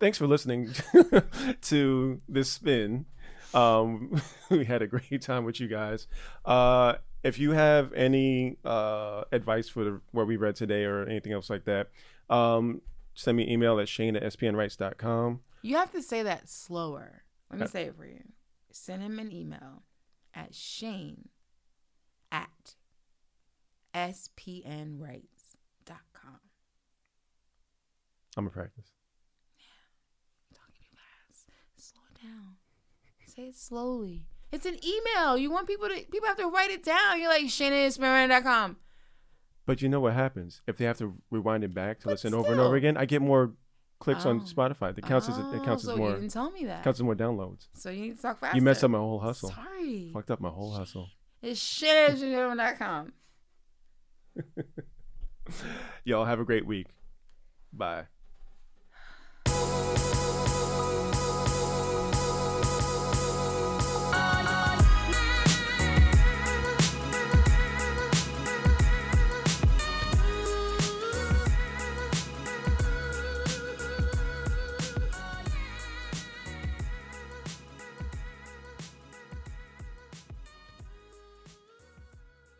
[0.00, 0.70] Thanks for listening
[1.62, 3.06] to this spin.
[3.54, 4.20] Um,
[4.50, 6.08] we had a great time with you guys.
[6.44, 11.32] Uh, if you have any uh, advice for the, what we read today or anything
[11.32, 11.90] else like that,
[12.28, 12.80] um,
[13.14, 15.40] send me an email at shane at spnwrites.com.
[15.62, 17.24] You have to say that slower.
[17.50, 17.72] Let me Okay.
[17.72, 18.22] say it for you.
[18.70, 19.82] Send him an email
[20.34, 21.28] at Shane
[22.32, 22.74] at
[23.94, 26.40] spnwrites.com.
[28.36, 28.86] I'm a practice.
[30.54, 31.48] talking too fast.
[31.76, 32.56] Slow it down.
[33.26, 34.26] Say it slowly.
[34.50, 35.36] It's an email.
[35.38, 37.20] You want people to people have to write it down.
[37.20, 38.76] You're like ShannonSmiranda.com.
[39.66, 42.34] But you know what happens if they have to rewind it back to But listen
[42.34, 42.96] over and over again?
[42.96, 43.52] I get more
[44.00, 44.44] clicks on Oh.
[44.44, 44.92] Spotify.
[44.94, 46.82] That counts as it Oh, counts so as You more didn't tell me that.
[46.82, 47.68] counts as more downloads.
[47.74, 48.56] So you need to talk faster.
[48.56, 49.50] You messed up my whole hustle.
[49.50, 50.10] Sorry.
[50.12, 51.08] Fucked up my whole hustle.
[51.40, 53.12] It's ShannonSmiranda.com.
[56.04, 56.88] Y'all have a great week.
[57.72, 58.06] Bye.